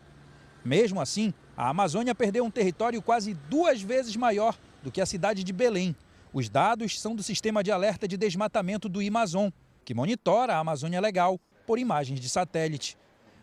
Mesmo 0.65 1.01
assim, 1.01 1.35
a 1.57 1.71
Amazônia 1.71 2.15
perdeu 2.15 2.45
um 2.45 2.51
território 2.53 3.03
quase 3.03 3.35
duas 3.35 3.83
vezes 3.83 4.15
maior 4.15 4.57
do 4.81 4.93
que 4.93 5.01
a 5.01 5.07
cidade 5.07 5.43
de 5.43 5.53
Belém. 5.53 5.97
Os 6.33 6.49
dados 6.49 7.01
são 7.01 7.17
do 7.17 7.23
Sistema 7.25 7.65
de 7.65 7.73
Alerta 7.73 8.07
de 8.07 8.17
Desmatamento 8.17 8.89
do 8.89 9.01
Amazon, 9.01 9.51
que 9.85 9.93
monitora 9.93 10.55
a 10.55 10.61
Amazônia 10.61 11.01
Legal 11.01 11.41
por 11.67 11.81
imagens 11.81 12.21
de 12.21 12.29
satélite. 12.29 12.97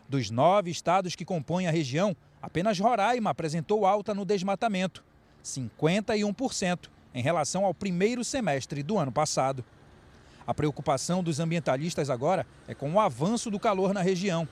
Dos 0.08 0.30
nove 0.30 0.72
estados 0.72 1.18
que 1.18 1.26
compõem 1.26 1.68
a 1.68 1.72
região, 1.72 2.16
apenas 2.42 2.80
Roraima 2.80 3.32
apresentou 3.32 3.86
alta 3.86 4.16
no 4.16 4.24
desmatamento, 4.24 5.04
51% 5.44 6.88
em 7.14 7.22
relação 7.22 7.66
ao 7.66 7.74
primeiro 7.74 8.24
semestre 8.24 8.82
do 8.82 8.98
ano 8.98 9.12
passado. 9.12 9.62
A 10.50 10.54
preocupação 10.56 11.22
dos 11.22 11.40
ambientalistas 11.40 12.10
agora 12.10 12.44
é 12.68 12.74
com 12.74 12.92
o 12.92 13.00
avanço 13.00 13.52
do 13.52 13.60
calor 13.60 13.94
na 13.94 14.02
região. 14.02 14.50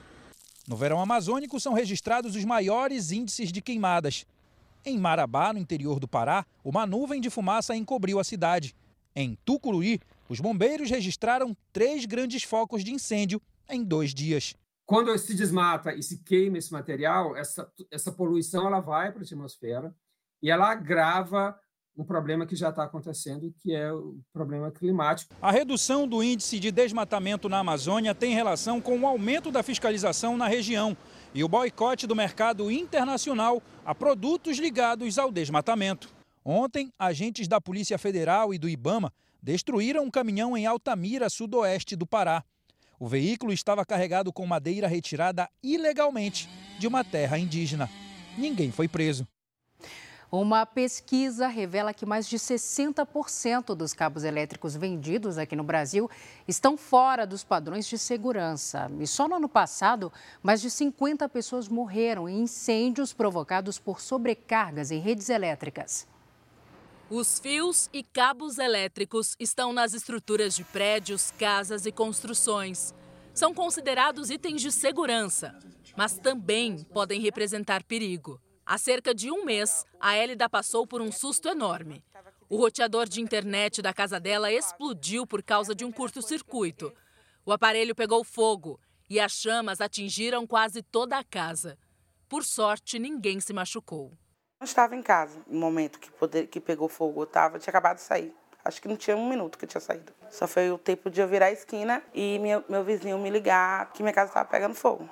No 0.68 0.76
verão 0.76 1.00
amazônico 1.00 1.58
são 1.58 1.72
registrados 1.72 2.36
os 2.36 2.44
maiores 2.44 3.10
índices 3.10 3.50
de 3.50 3.60
queimadas. 3.60 4.24
Em 4.86 4.96
Marabá, 4.96 5.52
no 5.52 5.58
interior 5.58 5.98
do 5.98 6.06
Pará, 6.06 6.46
uma 6.64 6.86
nuvem 6.86 7.20
de 7.20 7.28
fumaça 7.28 7.74
encobriu 7.74 8.20
a 8.20 8.22
cidade. 8.22 8.76
Em 9.12 9.36
Tucuruí, 9.44 9.98
os 10.28 10.38
bombeiros 10.38 10.88
registraram 10.88 11.52
três 11.72 12.04
grandes 12.04 12.44
focos 12.44 12.84
de 12.84 12.92
incêndio 12.92 13.42
em 13.68 13.82
dois 13.82 14.14
dias. 14.14 14.54
Quando 14.86 15.18
se 15.18 15.34
desmata 15.34 15.92
e 15.92 16.02
se 16.04 16.18
queima 16.18 16.58
esse 16.58 16.72
material, 16.72 17.36
essa, 17.36 17.68
essa 17.90 18.12
poluição 18.12 18.68
ela 18.68 18.78
vai 18.78 19.10
para 19.10 19.22
a 19.22 19.24
atmosfera 19.24 19.92
e 20.40 20.48
ela 20.48 20.70
agrava 20.70 21.58
um 21.98 22.04
problema 22.04 22.46
que 22.46 22.54
já 22.54 22.68
está 22.68 22.84
acontecendo, 22.84 23.52
que 23.58 23.74
é 23.74 23.92
o 23.92 24.16
problema 24.32 24.70
climático. 24.70 25.34
A 25.42 25.50
redução 25.50 26.06
do 26.06 26.22
índice 26.22 26.60
de 26.60 26.70
desmatamento 26.70 27.48
na 27.48 27.58
Amazônia 27.58 28.14
tem 28.14 28.32
relação 28.32 28.80
com 28.80 29.00
o 29.00 29.06
aumento 29.06 29.50
da 29.50 29.64
fiscalização 29.64 30.36
na 30.36 30.46
região 30.46 30.96
e 31.34 31.42
o 31.42 31.48
boicote 31.48 32.06
do 32.06 32.14
mercado 32.14 32.70
internacional 32.70 33.60
a 33.84 33.92
produtos 33.96 34.58
ligados 34.58 35.18
ao 35.18 35.32
desmatamento. 35.32 36.08
Ontem, 36.44 36.92
agentes 36.96 37.48
da 37.48 37.60
Polícia 37.60 37.98
Federal 37.98 38.54
e 38.54 38.58
do 38.58 38.68
Ibama 38.68 39.12
destruíram 39.42 40.04
um 40.04 40.10
caminhão 40.10 40.56
em 40.56 40.66
Altamira, 40.66 41.28
sudoeste 41.28 41.96
do 41.96 42.06
Pará. 42.06 42.44
O 43.00 43.08
veículo 43.08 43.52
estava 43.52 43.84
carregado 43.84 44.32
com 44.32 44.46
madeira 44.46 44.86
retirada 44.86 45.48
ilegalmente 45.62 46.48
de 46.78 46.86
uma 46.86 47.02
terra 47.02 47.38
indígena. 47.38 47.90
Ninguém 48.36 48.70
foi 48.70 48.86
preso. 48.86 49.26
Uma 50.30 50.66
pesquisa 50.66 51.46
revela 51.46 51.94
que 51.94 52.04
mais 52.04 52.28
de 52.28 52.36
60% 52.36 53.74
dos 53.74 53.94
cabos 53.94 54.24
elétricos 54.24 54.76
vendidos 54.76 55.38
aqui 55.38 55.56
no 55.56 55.64
Brasil 55.64 56.10
estão 56.46 56.76
fora 56.76 57.26
dos 57.26 57.42
padrões 57.42 57.86
de 57.86 57.96
segurança. 57.96 58.90
E 59.00 59.06
só 59.06 59.26
no 59.26 59.36
ano 59.36 59.48
passado, 59.48 60.12
mais 60.42 60.60
de 60.60 60.70
50 60.70 61.26
pessoas 61.30 61.66
morreram 61.66 62.28
em 62.28 62.42
incêndios 62.42 63.14
provocados 63.14 63.78
por 63.78 64.02
sobrecargas 64.02 64.90
em 64.90 65.00
redes 65.00 65.30
elétricas. 65.30 66.06
Os 67.08 67.38
fios 67.38 67.88
e 67.90 68.02
cabos 68.02 68.58
elétricos 68.58 69.34
estão 69.40 69.72
nas 69.72 69.94
estruturas 69.94 70.54
de 70.54 70.62
prédios, 70.62 71.30
casas 71.38 71.86
e 71.86 71.92
construções. 71.92 72.92
São 73.32 73.54
considerados 73.54 74.28
itens 74.28 74.60
de 74.60 74.70
segurança, 74.70 75.58
mas 75.96 76.18
também 76.18 76.84
podem 76.92 77.18
representar 77.18 77.82
perigo. 77.82 78.38
Há 78.70 78.76
cerca 78.76 79.14
de 79.14 79.30
um 79.30 79.46
mês, 79.46 79.86
a 79.98 80.14
Hélida 80.14 80.46
passou 80.46 80.86
por 80.86 81.00
um 81.00 81.10
susto 81.10 81.48
enorme. 81.48 82.04
O 82.50 82.58
roteador 82.58 83.08
de 83.08 83.18
internet 83.18 83.80
da 83.80 83.94
casa 83.94 84.20
dela 84.20 84.52
explodiu 84.52 85.26
por 85.26 85.42
causa 85.42 85.74
de 85.74 85.86
um 85.86 85.90
curto-circuito. 85.90 86.92
O 87.46 87.52
aparelho 87.54 87.94
pegou 87.94 88.22
fogo 88.22 88.78
e 89.08 89.18
as 89.18 89.32
chamas 89.32 89.80
atingiram 89.80 90.46
quase 90.46 90.82
toda 90.82 91.16
a 91.16 91.24
casa. 91.24 91.78
Por 92.28 92.44
sorte, 92.44 92.98
ninguém 92.98 93.40
se 93.40 93.54
machucou. 93.54 94.12
Eu 94.60 94.66
estava 94.66 94.94
em 94.94 95.02
casa 95.02 95.42
no 95.46 95.58
momento 95.58 95.98
que, 95.98 96.10
poder, 96.10 96.46
que 96.46 96.60
pegou 96.60 96.90
fogo. 96.90 97.22
Eu 97.22 97.26
tava, 97.26 97.58
tinha 97.58 97.70
acabado 97.70 97.96
de 97.96 98.02
sair. 98.02 98.34
Acho 98.62 98.82
que 98.82 98.88
não 98.88 98.98
tinha 98.98 99.16
um 99.16 99.30
minuto 99.30 99.56
que 99.56 99.64
eu 99.64 99.68
tinha 99.68 99.80
saído. 99.80 100.12
Só 100.28 100.46
foi 100.46 100.70
o 100.70 100.76
tempo 100.76 101.08
de 101.08 101.22
eu 101.22 101.26
virar 101.26 101.46
a 101.46 101.52
esquina 101.52 102.02
e 102.12 102.38
meu, 102.38 102.62
meu 102.68 102.84
vizinho 102.84 103.18
me 103.18 103.30
ligar 103.30 103.90
que 103.94 104.02
minha 104.02 104.12
casa 104.12 104.28
estava 104.28 104.46
pegando 104.46 104.74
fogo. 104.74 105.08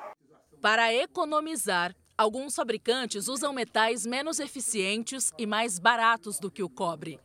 Para 0.60 0.92
economizar, 0.92 1.96
Alguns 2.18 2.54
fabricantes 2.54 3.28
usam 3.28 3.52
metais 3.52 4.06
menos 4.06 4.40
eficientes 4.40 5.34
e 5.36 5.44
mais 5.44 5.78
baratos 5.78 6.38
do 6.38 6.50
que 6.50 6.62
o 6.62 6.68
cobre. 6.68 7.20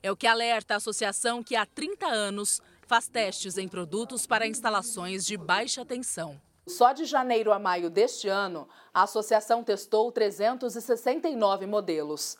É 0.00 0.12
o 0.12 0.16
que 0.16 0.28
alerta 0.28 0.74
a 0.74 0.76
associação 0.76 1.42
que 1.42 1.56
há 1.56 1.66
30 1.66 2.06
anos 2.06 2.62
faz 2.86 3.08
testes 3.08 3.58
em 3.58 3.66
produtos 3.66 4.28
para 4.28 4.46
instalações 4.46 5.26
de 5.26 5.36
baixa 5.36 5.84
tensão. 5.84 6.40
Só 6.68 6.92
de 6.92 7.04
janeiro 7.04 7.50
a 7.50 7.58
maio 7.58 7.90
deste 7.90 8.28
ano, 8.28 8.68
a 8.94 9.02
associação 9.02 9.64
testou 9.64 10.12
369 10.12 11.66
modelos. 11.66 12.38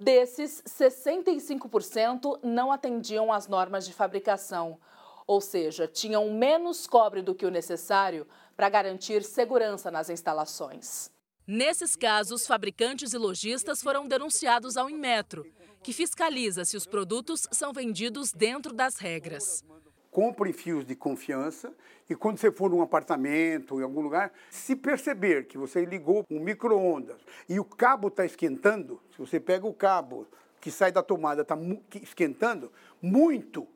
Desses, 0.00 0.64
65% 0.66 2.40
não 2.42 2.72
atendiam 2.72 3.32
às 3.32 3.46
normas 3.46 3.86
de 3.86 3.92
fabricação, 3.92 4.80
ou 5.24 5.40
seja, 5.40 5.86
tinham 5.86 6.28
menos 6.28 6.88
cobre 6.88 7.22
do 7.22 7.36
que 7.36 7.46
o 7.46 7.52
necessário 7.52 8.26
para 8.56 8.68
garantir 8.68 9.22
segurança 9.22 9.92
nas 9.92 10.10
instalações. 10.10 11.14
Nesses 11.48 11.94
casos, 11.94 12.44
fabricantes 12.44 13.12
e 13.12 13.18
lojistas 13.18 13.80
foram 13.80 14.08
denunciados 14.08 14.76
ao 14.76 14.90
Inmetro, 14.90 15.46
que 15.80 15.92
fiscaliza 15.92 16.64
se 16.64 16.76
os 16.76 16.88
produtos 16.88 17.46
são 17.52 17.72
vendidos 17.72 18.32
dentro 18.32 18.74
das 18.74 18.96
regras. 18.96 19.62
Compre 20.10 20.52
fios 20.52 20.84
de 20.84 20.96
confiança 20.96 21.72
e 22.10 22.16
quando 22.16 22.38
você 22.38 22.50
for 22.50 22.68
num 22.68 22.82
apartamento 22.82 23.74
ou 23.74 23.80
em 23.80 23.84
algum 23.84 24.00
lugar, 24.00 24.32
se 24.50 24.74
perceber 24.74 25.46
que 25.46 25.56
você 25.56 25.84
ligou 25.84 26.24
um 26.28 26.40
micro-ondas 26.40 27.20
e 27.48 27.60
o 27.60 27.64
cabo 27.64 28.08
está 28.08 28.26
esquentando, 28.26 29.00
se 29.12 29.18
você 29.18 29.38
pega 29.38 29.68
o 29.68 29.74
cabo 29.74 30.26
que 30.60 30.72
sai 30.72 30.90
da 30.90 31.00
tomada 31.00 31.42
está 31.42 31.56
esquentando 32.02 32.72
muito, 33.00 33.68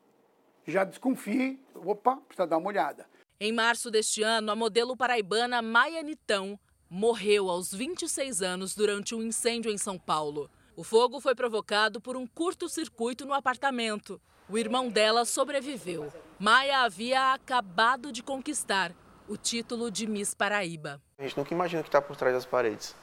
já 0.67 0.83
desconfie, 0.83 1.63
opa, 1.73 2.17
precisa 2.17 2.49
dar 2.49 2.59
uma 2.59 2.67
olhada. 2.67 3.07
Em 3.39 3.53
março 3.53 3.93
deste 3.93 4.25
ano, 4.25 4.51
a 4.51 4.57
modelo 4.57 4.97
paraibana 4.97 5.63
Maia 5.63 6.03
Nitão 6.03 6.59
morreu 6.91 7.49
aos 7.49 7.73
26 7.73 8.43
anos 8.43 8.75
durante 8.75 9.15
um 9.15 9.23
incêndio 9.23 9.71
em 9.71 9.79
São 9.79 9.97
Paulo. 9.97 10.51
O 10.77 10.83
fogo 10.83 11.21
foi 11.21 11.37
provocado 11.37 12.01
por 12.01 12.17
um 12.17 12.27
curto-circuito 12.27 13.25
no 13.25 13.33
apartamento. 13.33 14.21
O 14.49 14.59
irmão 14.59 14.89
dela 14.89 15.25
sobreviveu. 15.25 16.13
Maia 16.37 16.81
havia 16.81 17.33
acabado 17.33 18.11
de 18.11 18.25
conquistar 18.25 18.93
o 19.29 19.37
título 19.37 19.89
de 19.89 20.09
Miss 20.09 20.35
Paraíba. 20.35 21.01
A 21.17 21.23
gente 21.23 21.39
nunca 21.39 21.55
imagina 21.55 21.81
o 21.81 21.85
que 21.85 21.89
está 21.89 22.03
por 22.03 22.17
trás 22.17 22.35
das 22.35 22.45
paredes. 22.45 22.97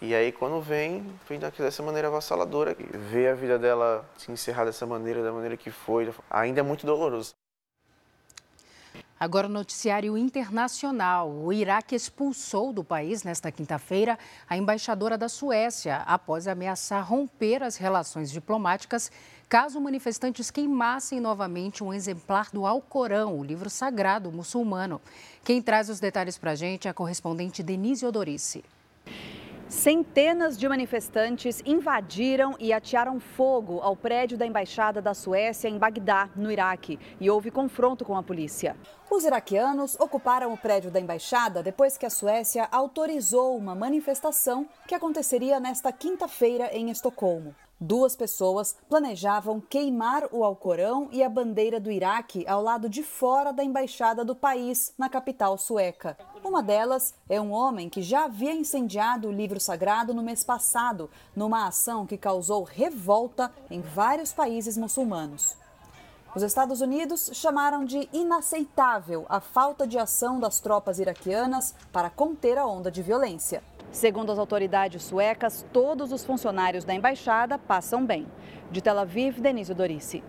E 0.00 0.14
aí, 0.14 0.30
quando 0.30 0.60
vem, 0.60 1.12
vem 1.28 1.40
dessa 1.40 1.82
maneira 1.82 2.06
avassaladora. 2.06 2.76
Ver 3.10 3.28
a 3.28 3.34
vida 3.34 3.58
dela 3.58 4.08
se 4.16 4.30
encerrar 4.30 4.64
dessa 4.64 4.86
maneira, 4.86 5.22
da 5.22 5.32
maneira 5.32 5.56
que 5.56 5.70
foi, 5.70 6.12
ainda 6.30 6.60
é 6.60 6.62
muito 6.62 6.86
doloroso. 6.86 7.34
Agora, 9.22 9.46
noticiário 9.46 10.18
internacional. 10.18 11.30
O 11.30 11.52
Iraque 11.52 11.94
expulsou 11.94 12.72
do 12.72 12.82
país, 12.82 13.22
nesta 13.22 13.52
quinta-feira, 13.52 14.18
a 14.50 14.56
embaixadora 14.56 15.16
da 15.16 15.28
Suécia, 15.28 15.98
após 15.98 16.48
ameaçar 16.48 17.08
romper 17.08 17.62
as 17.62 17.76
relações 17.76 18.32
diplomáticas 18.32 19.12
caso 19.48 19.80
manifestantes 19.80 20.50
queimassem 20.50 21.20
novamente 21.20 21.84
um 21.84 21.94
exemplar 21.94 22.50
do 22.52 22.66
Alcorão, 22.66 23.38
o 23.38 23.44
livro 23.44 23.70
sagrado 23.70 24.32
muçulmano. 24.32 25.00
Quem 25.44 25.62
traz 25.62 25.88
os 25.88 26.00
detalhes 26.00 26.36
para 26.36 26.50
a 26.50 26.56
gente 26.56 26.88
é 26.88 26.90
a 26.90 26.94
correspondente 26.94 27.62
Denise 27.62 28.04
Odorice. 28.04 28.64
Centenas 29.72 30.58
de 30.58 30.68
manifestantes 30.68 31.62
invadiram 31.64 32.54
e 32.60 32.74
atearam 32.74 33.18
fogo 33.18 33.80
ao 33.80 33.96
prédio 33.96 34.36
da 34.36 34.46
Embaixada 34.46 35.00
da 35.00 35.14
Suécia 35.14 35.66
em 35.66 35.78
Bagdá, 35.78 36.28
no 36.36 36.52
Iraque, 36.52 36.98
e 37.18 37.30
houve 37.30 37.50
confronto 37.50 38.04
com 38.04 38.14
a 38.14 38.22
polícia. 38.22 38.76
Os 39.10 39.24
iraquianos 39.24 39.98
ocuparam 39.98 40.52
o 40.52 40.58
prédio 40.58 40.90
da 40.90 41.00
embaixada 41.00 41.62
depois 41.62 41.96
que 41.96 42.04
a 42.04 42.10
Suécia 42.10 42.68
autorizou 42.70 43.56
uma 43.56 43.74
manifestação 43.74 44.68
que 44.86 44.94
aconteceria 44.94 45.58
nesta 45.58 45.90
quinta-feira 45.90 46.68
em 46.72 46.90
Estocolmo. 46.90 47.54
Duas 47.84 48.14
pessoas 48.14 48.76
planejavam 48.88 49.60
queimar 49.60 50.28
o 50.30 50.44
Alcorão 50.44 51.08
e 51.10 51.20
a 51.20 51.28
bandeira 51.28 51.80
do 51.80 51.90
Iraque 51.90 52.46
ao 52.46 52.62
lado 52.62 52.88
de 52.88 53.02
fora 53.02 53.52
da 53.52 53.64
embaixada 53.64 54.24
do 54.24 54.36
país, 54.36 54.94
na 54.96 55.08
capital 55.08 55.58
sueca. 55.58 56.16
Uma 56.44 56.62
delas 56.62 57.12
é 57.28 57.40
um 57.40 57.50
homem 57.50 57.88
que 57.88 58.00
já 58.00 58.26
havia 58.26 58.54
incendiado 58.54 59.26
o 59.26 59.32
livro 59.32 59.58
sagrado 59.58 60.14
no 60.14 60.22
mês 60.22 60.44
passado, 60.44 61.10
numa 61.34 61.66
ação 61.66 62.06
que 62.06 62.16
causou 62.16 62.62
revolta 62.62 63.52
em 63.68 63.80
vários 63.80 64.32
países 64.32 64.76
muçulmanos. 64.76 65.56
Os 66.36 66.42
Estados 66.44 66.80
Unidos 66.80 67.30
chamaram 67.34 67.84
de 67.84 68.08
inaceitável 68.12 69.26
a 69.28 69.40
falta 69.40 69.88
de 69.88 69.98
ação 69.98 70.38
das 70.38 70.60
tropas 70.60 71.00
iraquianas 71.00 71.74
para 71.92 72.08
conter 72.08 72.56
a 72.56 72.64
onda 72.64 72.92
de 72.92 73.02
violência. 73.02 73.60
Segundo 73.92 74.32
as 74.32 74.38
autoridades 74.38 75.02
suecas, 75.02 75.66
todos 75.70 76.12
os 76.12 76.24
funcionários 76.24 76.82
da 76.82 76.94
embaixada 76.94 77.58
passam 77.58 78.04
bem. 78.04 78.26
De 78.70 78.80
Tel 78.80 78.98
Aviv, 78.98 79.38
Denise 79.38 79.74
Dorice. 79.74 80.24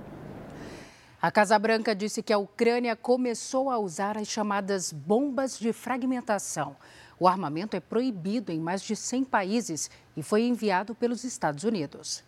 A 1.21 1.32
Casa 1.32 1.58
Branca 1.58 1.95
disse 1.95 2.21
que 2.21 2.34
a 2.34 2.38
Ucrânia 2.38 2.93
começou 2.93 3.69
a 3.69 3.80
usar 3.80 4.17
as 4.17 4.28
chamadas 4.28 4.91
bombas 4.91 5.58
de 5.58 5.71
fragmentação. 5.71 6.76
O 7.17 7.26
armamento 7.26 7.78
é 7.78 7.80
proibido 7.80 8.52
em 8.52 8.60
mais 8.60 8.84
de 8.84 8.97
100 8.97 9.23
países 9.23 9.89
e 10.17 10.21
foi 10.21 10.41
enviado 10.41 10.93
pelos 10.93 11.23
Estados 11.23 11.63
Unidos. 11.63 12.21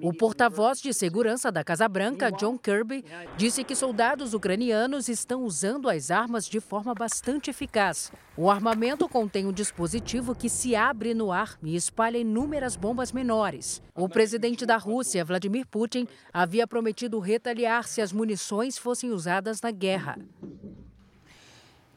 O 0.00 0.12
porta-voz 0.12 0.80
de 0.80 0.94
segurança 0.94 1.50
da 1.50 1.64
Casa 1.64 1.88
Branca, 1.88 2.30
John 2.30 2.56
Kirby, 2.56 3.04
disse 3.36 3.64
que 3.64 3.74
soldados 3.74 4.32
ucranianos 4.32 5.08
estão 5.08 5.42
usando 5.42 5.90
as 5.90 6.12
armas 6.12 6.46
de 6.46 6.60
forma 6.60 6.94
bastante 6.94 7.50
eficaz. 7.50 8.12
O 8.36 8.48
armamento 8.48 9.08
contém 9.08 9.46
um 9.46 9.52
dispositivo 9.52 10.32
que 10.32 10.48
se 10.48 10.76
abre 10.76 11.12
no 11.12 11.32
ar 11.32 11.58
e 11.60 11.74
espalha 11.74 12.18
inúmeras 12.18 12.76
bombas 12.76 13.10
menores. 13.10 13.82
O 13.96 14.08
presidente 14.08 14.64
da 14.64 14.76
Rússia, 14.76 15.24
Vladimir 15.24 15.66
Putin, 15.66 16.06
havia 16.32 16.64
prometido 16.64 17.18
retaliar 17.18 17.82
se 17.88 18.00
as 18.00 18.12
munições 18.12 18.78
fossem 18.78 19.10
usadas 19.10 19.60
na 19.60 19.72
guerra. 19.72 20.18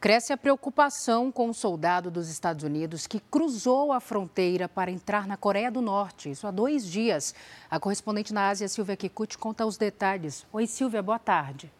Cresce 0.01 0.33
a 0.33 0.37
preocupação 0.37 1.31
com 1.31 1.49
um 1.49 1.53
soldado 1.53 2.09
dos 2.09 2.27
Estados 2.27 2.63
Unidos 2.63 3.05
que 3.05 3.19
cruzou 3.19 3.91
a 3.91 3.99
fronteira 3.99 4.67
para 4.67 4.89
entrar 4.89 5.27
na 5.27 5.37
Coreia 5.37 5.69
do 5.69 5.79
Norte, 5.79 6.31
isso 6.31 6.47
há 6.47 6.49
dois 6.49 6.87
dias. 6.87 7.35
A 7.69 7.79
correspondente 7.79 8.33
na 8.33 8.49
Ásia, 8.49 8.67
Silvia 8.67 8.97
Kikuchi, 8.97 9.37
conta 9.37 9.63
os 9.63 9.77
detalhes. 9.77 10.43
Oi, 10.51 10.65
Silvia, 10.65 11.03
boa 11.03 11.19
tarde. 11.19 11.71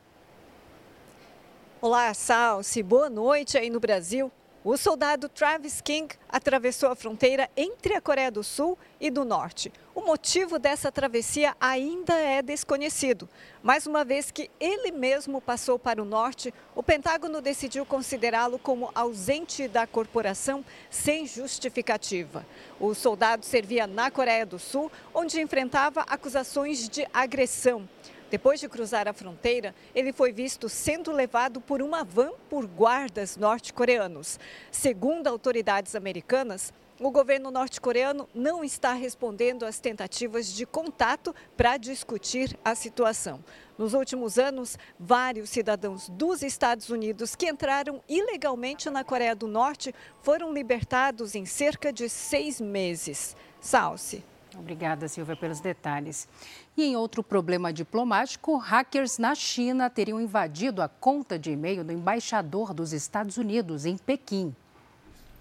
Olá, 1.82 2.14
Salsi. 2.14 2.84
Boa 2.84 3.10
noite 3.10 3.58
aí 3.58 3.72
no 3.72 3.80
Brasil. 3.80 4.32
O 4.64 4.78
soldado 4.78 5.28
Travis 5.28 5.82
King 5.82 6.16
atravessou 6.30 6.92
a 6.92 6.96
fronteira 6.96 7.50
entre 7.58 7.96
a 7.96 8.02
Coreia 8.02 8.30
do 8.30 8.44
Sul 8.44 8.78
e 9.00 9.10
do 9.10 9.26
Norte. 9.26 9.74
O 9.96 10.02
motivo 10.02 10.60
dessa 10.60 10.92
travessia 10.92 11.56
ainda 11.60 12.14
é 12.14 12.44
desconhecido. 12.44 13.28
Mais 13.64 13.88
uma 13.88 14.06
vez 14.06 14.30
que 14.30 14.52
ele 14.60 14.92
mesmo 14.92 15.42
passou 15.42 15.80
para 15.80 16.00
o 16.00 16.06
Norte, 16.06 16.54
o 16.76 16.84
Pentágono 16.84 17.42
decidiu 17.42 17.88
considerá-lo 17.88 18.60
como 18.60 18.92
ausente 18.94 19.68
da 19.68 19.88
corporação 19.88 20.64
sem 20.92 21.26
justificativa. 21.26 22.46
O 22.80 22.94
soldado 22.94 23.44
servia 23.44 23.88
na 23.88 24.12
Coreia 24.12 24.46
do 24.46 24.60
Sul, 24.60 24.92
onde 25.12 25.42
enfrentava 25.42 26.02
acusações 26.02 26.88
de 26.88 27.08
agressão. 27.12 27.90
Depois 28.32 28.62
de 28.62 28.70
cruzar 28.70 29.10
a 29.10 29.14
fronteira, 29.14 29.76
ele 29.94 30.14
foi 30.14 30.32
visto 30.32 30.70
sendo 30.70 31.12
levado 31.12 31.60
por 31.60 31.82
uma 31.82 32.02
van 32.02 32.32
por 32.50 32.66
guardas 32.66 33.36
norte-coreanos. 33.36 34.40
Segundo 34.72 35.28
autoridades 35.28 35.96
americanas, 35.96 36.72
o 36.98 37.12
governo 37.12 37.52
norte-coreano 37.52 38.30
não 38.34 38.64
está 38.64 38.94
respondendo 38.94 39.66
às 39.66 39.82
tentativas 39.82 40.48
de 40.48 40.66
contato 40.66 41.36
para 41.58 41.76
discutir 41.76 42.58
a 42.64 42.74
situação. 42.74 43.44
Nos 43.78 43.94
últimos 43.94 44.40
anos, 44.40 44.80
vários 44.98 45.50
cidadãos 45.50 46.08
dos 46.08 46.42
Estados 46.42 46.90
Unidos 46.90 47.36
que 47.36 47.50
entraram 47.50 48.02
ilegalmente 48.08 48.90
na 48.90 49.04
Coreia 49.04 49.36
do 49.36 49.46
Norte 49.46 49.94
foram 50.22 50.54
libertados 50.54 51.36
em 51.36 51.46
cerca 51.46 51.92
de 51.92 52.08
seis 52.08 52.62
meses. 52.62 53.36
Salce. 53.60 54.24
Obrigada, 54.58 55.08
Silvia, 55.08 55.36
pelos 55.36 55.60
detalhes. 55.60 56.28
E 56.76 56.84
em 56.84 56.96
outro 56.96 57.24
problema 57.24 57.72
diplomático, 57.72 58.58
hackers 58.58 59.18
na 59.18 59.34
China 59.34 59.90
teriam 59.90 60.20
invadido 60.20 60.82
a 60.82 60.88
conta 60.88 61.40
de 61.40 61.52
e-mail 61.52 61.84
do 61.84 61.92
embaixador 61.92 62.74
dos 62.74 62.94
Estados 62.94 63.38
Unidos 63.38 63.86
em 63.86 63.98
Pequim. 63.98 64.56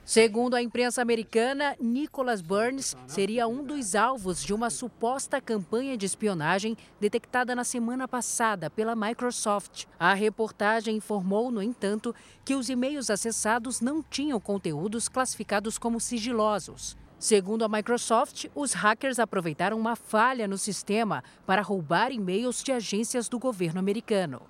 Segundo 0.05 0.55
a 0.55 0.63
imprensa 0.63 1.01
americana, 1.01 1.77
Nicholas 1.79 2.41
Burns 2.41 2.97
seria 3.07 3.47
um 3.47 3.63
dos 3.63 3.95
alvos 3.95 4.43
de 4.43 4.53
uma 4.53 4.69
suposta 4.69 5.41
campanha 5.41 5.97
de 5.97 6.05
espionagem 6.05 6.77
detectada 6.99 7.55
na 7.55 7.63
semana 7.63 8.09
passada 8.09 8.69
pela 8.69 8.97
Microsoft. 8.97 9.85
A 9.99 10.13
reportagem 10.13 10.97
informou, 10.97 11.53
no 11.53 11.63
entanto, 11.63 12.13
que 12.45 12.57
os 12.57 12.69
e-mails 12.69 13.09
acessados 13.09 13.81
não 13.81 14.03
tinham 14.03 14.41
conteúdos 14.41 15.09
classificados 15.09 15.79
como 15.79 16.01
sigilosos. 16.01 16.97
Segundo 17.21 17.67
a 17.67 17.69
Microsoft, 17.69 18.47
os 18.55 18.73
hackers 18.73 19.19
aproveitaram 19.19 19.79
uma 19.79 19.95
falha 19.95 20.49
no 20.49 20.57
sistema 20.57 21.23
para 21.45 21.61
roubar 21.61 22.11
e-mails 22.11 22.63
de 22.63 22.73
agências 22.73 23.29
do 23.29 23.39
governo 23.39 23.79
americano. 23.79 24.41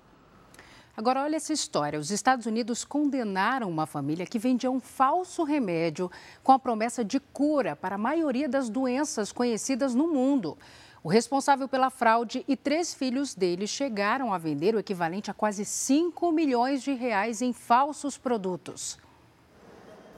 Agora, 0.95 1.21
olha 1.21 1.35
essa 1.35 1.51
história. 1.51 1.99
Os 1.99 2.11
Estados 2.11 2.45
Unidos 2.45 2.85
condenaram 2.85 3.69
uma 3.69 3.85
família 3.85 4.25
que 4.25 4.39
vendia 4.39 4.71
um 4.71 4.79
falso 4.79 5.43
remédio 5.43 6.09
com 6.41 6.53
a 6.53 6.59
promessa 6.59 7.03
de 7.03 7.19
cura 7.19 7.75
para 7.75 7.95
a 7.95 7.97
maioria 7.97 8.47
das 8.47 8.69
doenças 8.69 9.33
conhecidas 9.33 9.93
no 9.93 10.07
mundo. 10.07 10.57
O 11.03 11.09
responsável 11.09 11.67
pela 11.67 11.89
fraude 11.89 12.45
e 12.47 12.55
três 12.55 12.93
filhos 12.93 13.35
dele 13.35 13.67
chegaram 13.67 14.33
a 14.33 14.37
vender 14.37 14.75
o 14.75 14.79
equivalente 14.79 15.29
a 15.29 15.33
quase 15.33 15.65
5 15.65 16.31
milhões 16.31 16.81
de 16.81 16.93
reais 16.93 17.41
em 17.41 17.51
falsos 17.51 18.17
produtos. 18.17 18.97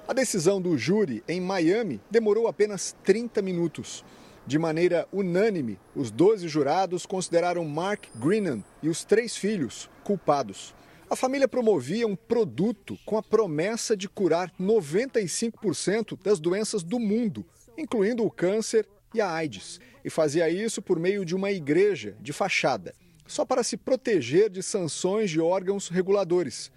A 0.05 0.11
decisão 0.11 0.61
do 0.61 0.77
júri 0.77 1.23
em 1.29 1.39
Miami 1.39 2.01
demorou 2.11 2.49
apenas 2.49 2.93
30 3.05 3.41
minutos. 3.41 4.03
De 4.45 4.59
maneira 4.59 5.07
unânime, 5.13 5.79
os 5.95 6.11
12 6.11 6.45
jurados 6.49 7.05
consideraram 7.05 7.63
Mark 7.63 8.07
Greenan 8.15 8.61
e 8.81 8.89
os 8.89 9.05
três 9.05 9.37
filhos 9.37 9.89
culpados. 10.03 10.75
A 11.09 11.15
família 11.15 11.47
promovia 11.47 12.05
um 12.05 12.17
produto 12.17 12.99
com 13.05 13.17
a 13.17 13.23
promessa 13.23 13.95
de 13.95 14.09
curar 14.09 14.51
95% 14.59 16.21
das 16.21 16.37
doenças 16.37 16.83
do 16.83 16.99
mundo, 16.99 17.45
incluindo 17.77 18.25
o 18.25 18.31
câncer 18.31 18.85
e 19.13 19.21
a 19.21 19.31
AIDS, 19.31 19.79
e 20.03 20.09
fazia 20.09 20.49
isso 20.49 20.81
por 20.81 20.99
meio 20.99 21.23
de 21.23 21.33
uma 21.33 21.49
igreja 21.49 22.17
de 22.19 22.33
fachada, 22.33 22.93
só 23.25 23.45
para 23.45 23.63
se 23.63 23.77
proteger 23.77 24.49
de 24.49 24.61
sanções 24.61 25.29
de 25.29 25.39
órgãos 25.39 25.87
reguladores. 25.87 26.69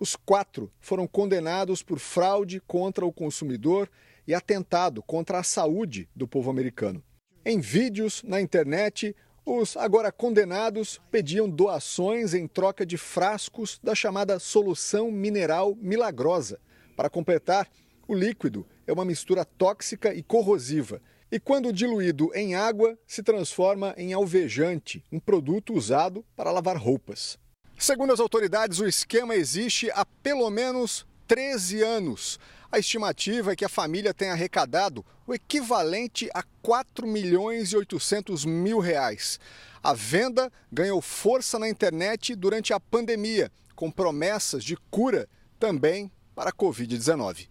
Os 0.00 0.16
quatro 0.16 0.72
foram 0.80 1.06
condenados 1.06 1.82
por 1.82 1.98
fraude 1.98 2.58
contra 2.66 3.04
o 3.04 3.12
consumidor 3.12 3.86
e 4.26 4.32
atentado 4.32 5.02
contra 5.02 5.38
a 5.38 5.42
saúde 5.42 6.08
do 6.16 6.26
povo 6.26 6.50
americano. 6.50 7.04
Em 7.44 7.60
vídeos 7.60 8.22
na 8.22 8.40
internet, 8.40 9.14
os 9.44 9.76
agora 9.76 10.10
condenados 10.10 10.98
pediam 11.10 11.50
doações 11.50 12.32
em 12.32 12.48
troca 12.48 12.86
de 12.86 12.96
frascos 12.96 13.78
da 13.82 13.94
chamada 13.94 14.38
solução 14.38 15.12
mineral 15.12 15.76
milagrosa. 15.78 16.58
Para 16.96 17.10
completar, 17.10 17.68
o 18.08 18.14
líquido 18.14 18.66
é 18.86 18.92
uma 18.94 19.04
mistura 19.04 19.44
tóxica 19.44 20.14
e 20.14 20.22
corrosiva 20.22 21.02
e, 21.30 21.38
quando 21.38 21.74
diluído 21.74 22.30
em 22.34 22.54
água, 22.54 22.98
se 23.06 23.22
transforma 23.22 23.94
em 23.98 24.14
alvejante, 24.14 25.04
um 25.12 25.20
produto 25.20 25.74
usado 25.74 26.24
para 26.34 26.50
lavar 26.50 26.78
roupas. 26.78 27.38
Segundo 27.80 28.12
as 28.12 28.20
autoridades, 28.20 28.78
o 28.78 28.86
esquema 28.86 29.34
existe 29.34 29.90
há 29.92 30.04
pelo 30.04 30.50
menos 30.50 31.06
13 31.26 31.82
anos. 31.82 32.38
A 32.70 32.78
estimativa 32.78 33.52
é 33.52 33.56
que 33.56 33.64
a 33.64 33.70
família 33.70 34.12
tenha 34.12 34.32
arrecadado 34.32 35.02
o 35.26 35.32
equivalente 35.32 36.28
a 36.34 36.42
4 36.60 37.06
milhões 37.06 37.72
e 37.72 37.78
800 37.78 38.44
mil 38.44 38.80
reais. 38.80 39.40
A 39.82 39.94
venda 39.94 40.52
ganhou 40.70 41.00
força 41.00 41.58
na 41.58 41.70
internet 41.70 42.36
durante 42.36 42.74
a 42.74 42.78
pandemia, 42.78 43.50
com 43.74 43.90
promessas 43.90 44.62
de 44.62 44.76
cura 44.90 45.26
também 45.58 46.12
para 46.34 46.50
a 46.50 46.52
Covid-19. 46.52 47.48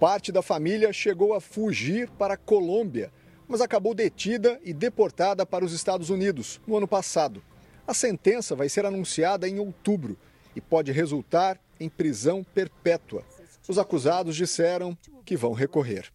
Parte 0.00 0.32
da 0.32 0.42
família 0.42 0.92
chegou 0.92 1.32
a 1.32 1.40
fugir 1.40 2.10
para 2.18 2.34
a 2.34 2.38
Colômbia, 2.38 3.12
mas 3.46 3.60
acabou 3.60 3.94
detida 3.94 4.58
e 4.64 4.74
deportada 4.74 5.46
para 5.46 5.64
os 5.64 5.72
Estados 5.72 6.10
Unidos 6.10 6.60
no 6.66 6.76
ano 6.76 6.88
passado. 6.88 7.40
A 7.86 7.92
sentença 7.92 8.56
vai 8.56 8.68
ser 8.68 8.86
anunciada 8.86 9.46
em 9.46 9.58
outubro 9.58 10.16
e 10.56 10.60
pode 10.60 10.90
resultar 10.90 11.60
em 11.78 11.88
prisão 11.88 12.42
perpétua. 12.42 13.22
Os 13.68 13.78
acusados 13.78 14.34
disseram 14.36 14.96
que 15.24 15.36
vão 15.36 15.52
recorrer. 15.52 16.10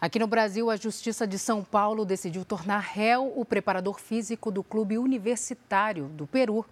Aqui 0.00 0.18
no 0.18 0.26
Brasil, 0.26 0.70
a 0.70 0.76
Justiça 0.76 1.26
de 1.26 1.38
São 1.38 1.62
Paulo 1.62 2.06
decidiu 2.06 2.46
tornar 2.46 2.78
réu 2.78 3.30
o 3.36 3.44
preparador 3.44 4.00
físico 4.00 4.50
do 4.50 4.62
Clube 4.62 4.96
Universitário 4.96 6.06
do 6.06 6.26
Peru. 6.26 6.64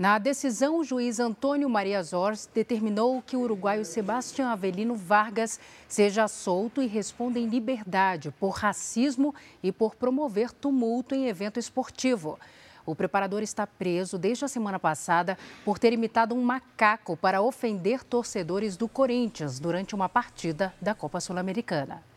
Na 0.00 0.16
decisão, 0.16 0.78
o 0.78 0.82
juiz 0.82 1.20
Antônio 1.20 1.68
Maria 1.68 2.02
Zors 2.02 2.48
determinou 2.54 3.20
que 3.20 3.36
o 3.36 3.40
uruguaio 3.40 3.84
Sebastião 3.84 4.48
Avelino 4.48 4.94
Vargas 4.94 5.60
seja 5.86 6.26
solto 6.26 6.80
e 6.80 6.86
responda 6.86 7.38
em 7.38 7.46
liberdade 7.46 8.30
por 8.30 8.52
racismo 8.52 9.34
e 9.62 9.70
por 9.70 9.94
promover 9.94 10.52
tumulto 10.52 11.14
em 11.14 11.26
evento 11.26 11.60
esportivo. 11.60 12.38
O 12.86 12.94
preparador 12.94 13.42
está 13.42 13.66
preso 13.66 14.16
desde 14.16 14.42
a 14.42 14.48
semana 14.48 14.78
passada 14.78 15.36
por 15.66 15.78
ter 15.78 15.92
imitado 15.92 16.34
um 16.34 16.42
macaco 16.42 17.14
para 17.14 17.42
ofender 17.42 18.02
torcedores 18.02 18.78
do 18.78 18.88
Corinthians 18.88 19.60
durante 19.60 19.94
uma 19.94 20.08
partida 20.08 20.72
da 20.80 20.94
Copa 20.94 21.20
Sul-Americana. 21.20 22.09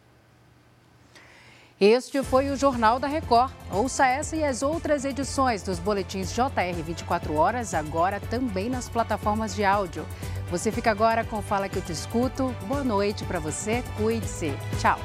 Este 1.81 2.23
foi 2.23 2.49
o 2.49 2.55
Jornal 2.55 2.99
da 2.99 3.07
Record. 3.07 3.51
Ouça 3.71 4.05
essa 4.05 4.35
e 4.35 4.43
as 4.43 4.61
outras 4.61 5.03
edições 5.05 5.63
dos 5.63 5.79
boletins 5.79 6.33
JR 6.33 6.83
24 6.85 7.33
horas, 7.33 7.73
agora 7.73 8.19
também 8.19 8.69
nas 8.69 8.87
plataformas 8.87 9.55
de 9.55 9.65
áudio. 9.65 10.05
Você 10.49 10.71
fica 10.71 10.91
agora 10.91 11.23
com 11.23 11.41
Fala 11.41 11.67
que 11.67 11.77
eu 11.77 11.81
te 11.81 11.91
escuto. 11.91 12.55
Boa 12.67 12.83
noite 12.83 13.23
para 13.25 13.39
você, 13.39 13.83
cuide-se. 13.97 14.53
Tchau. 14.79 14.99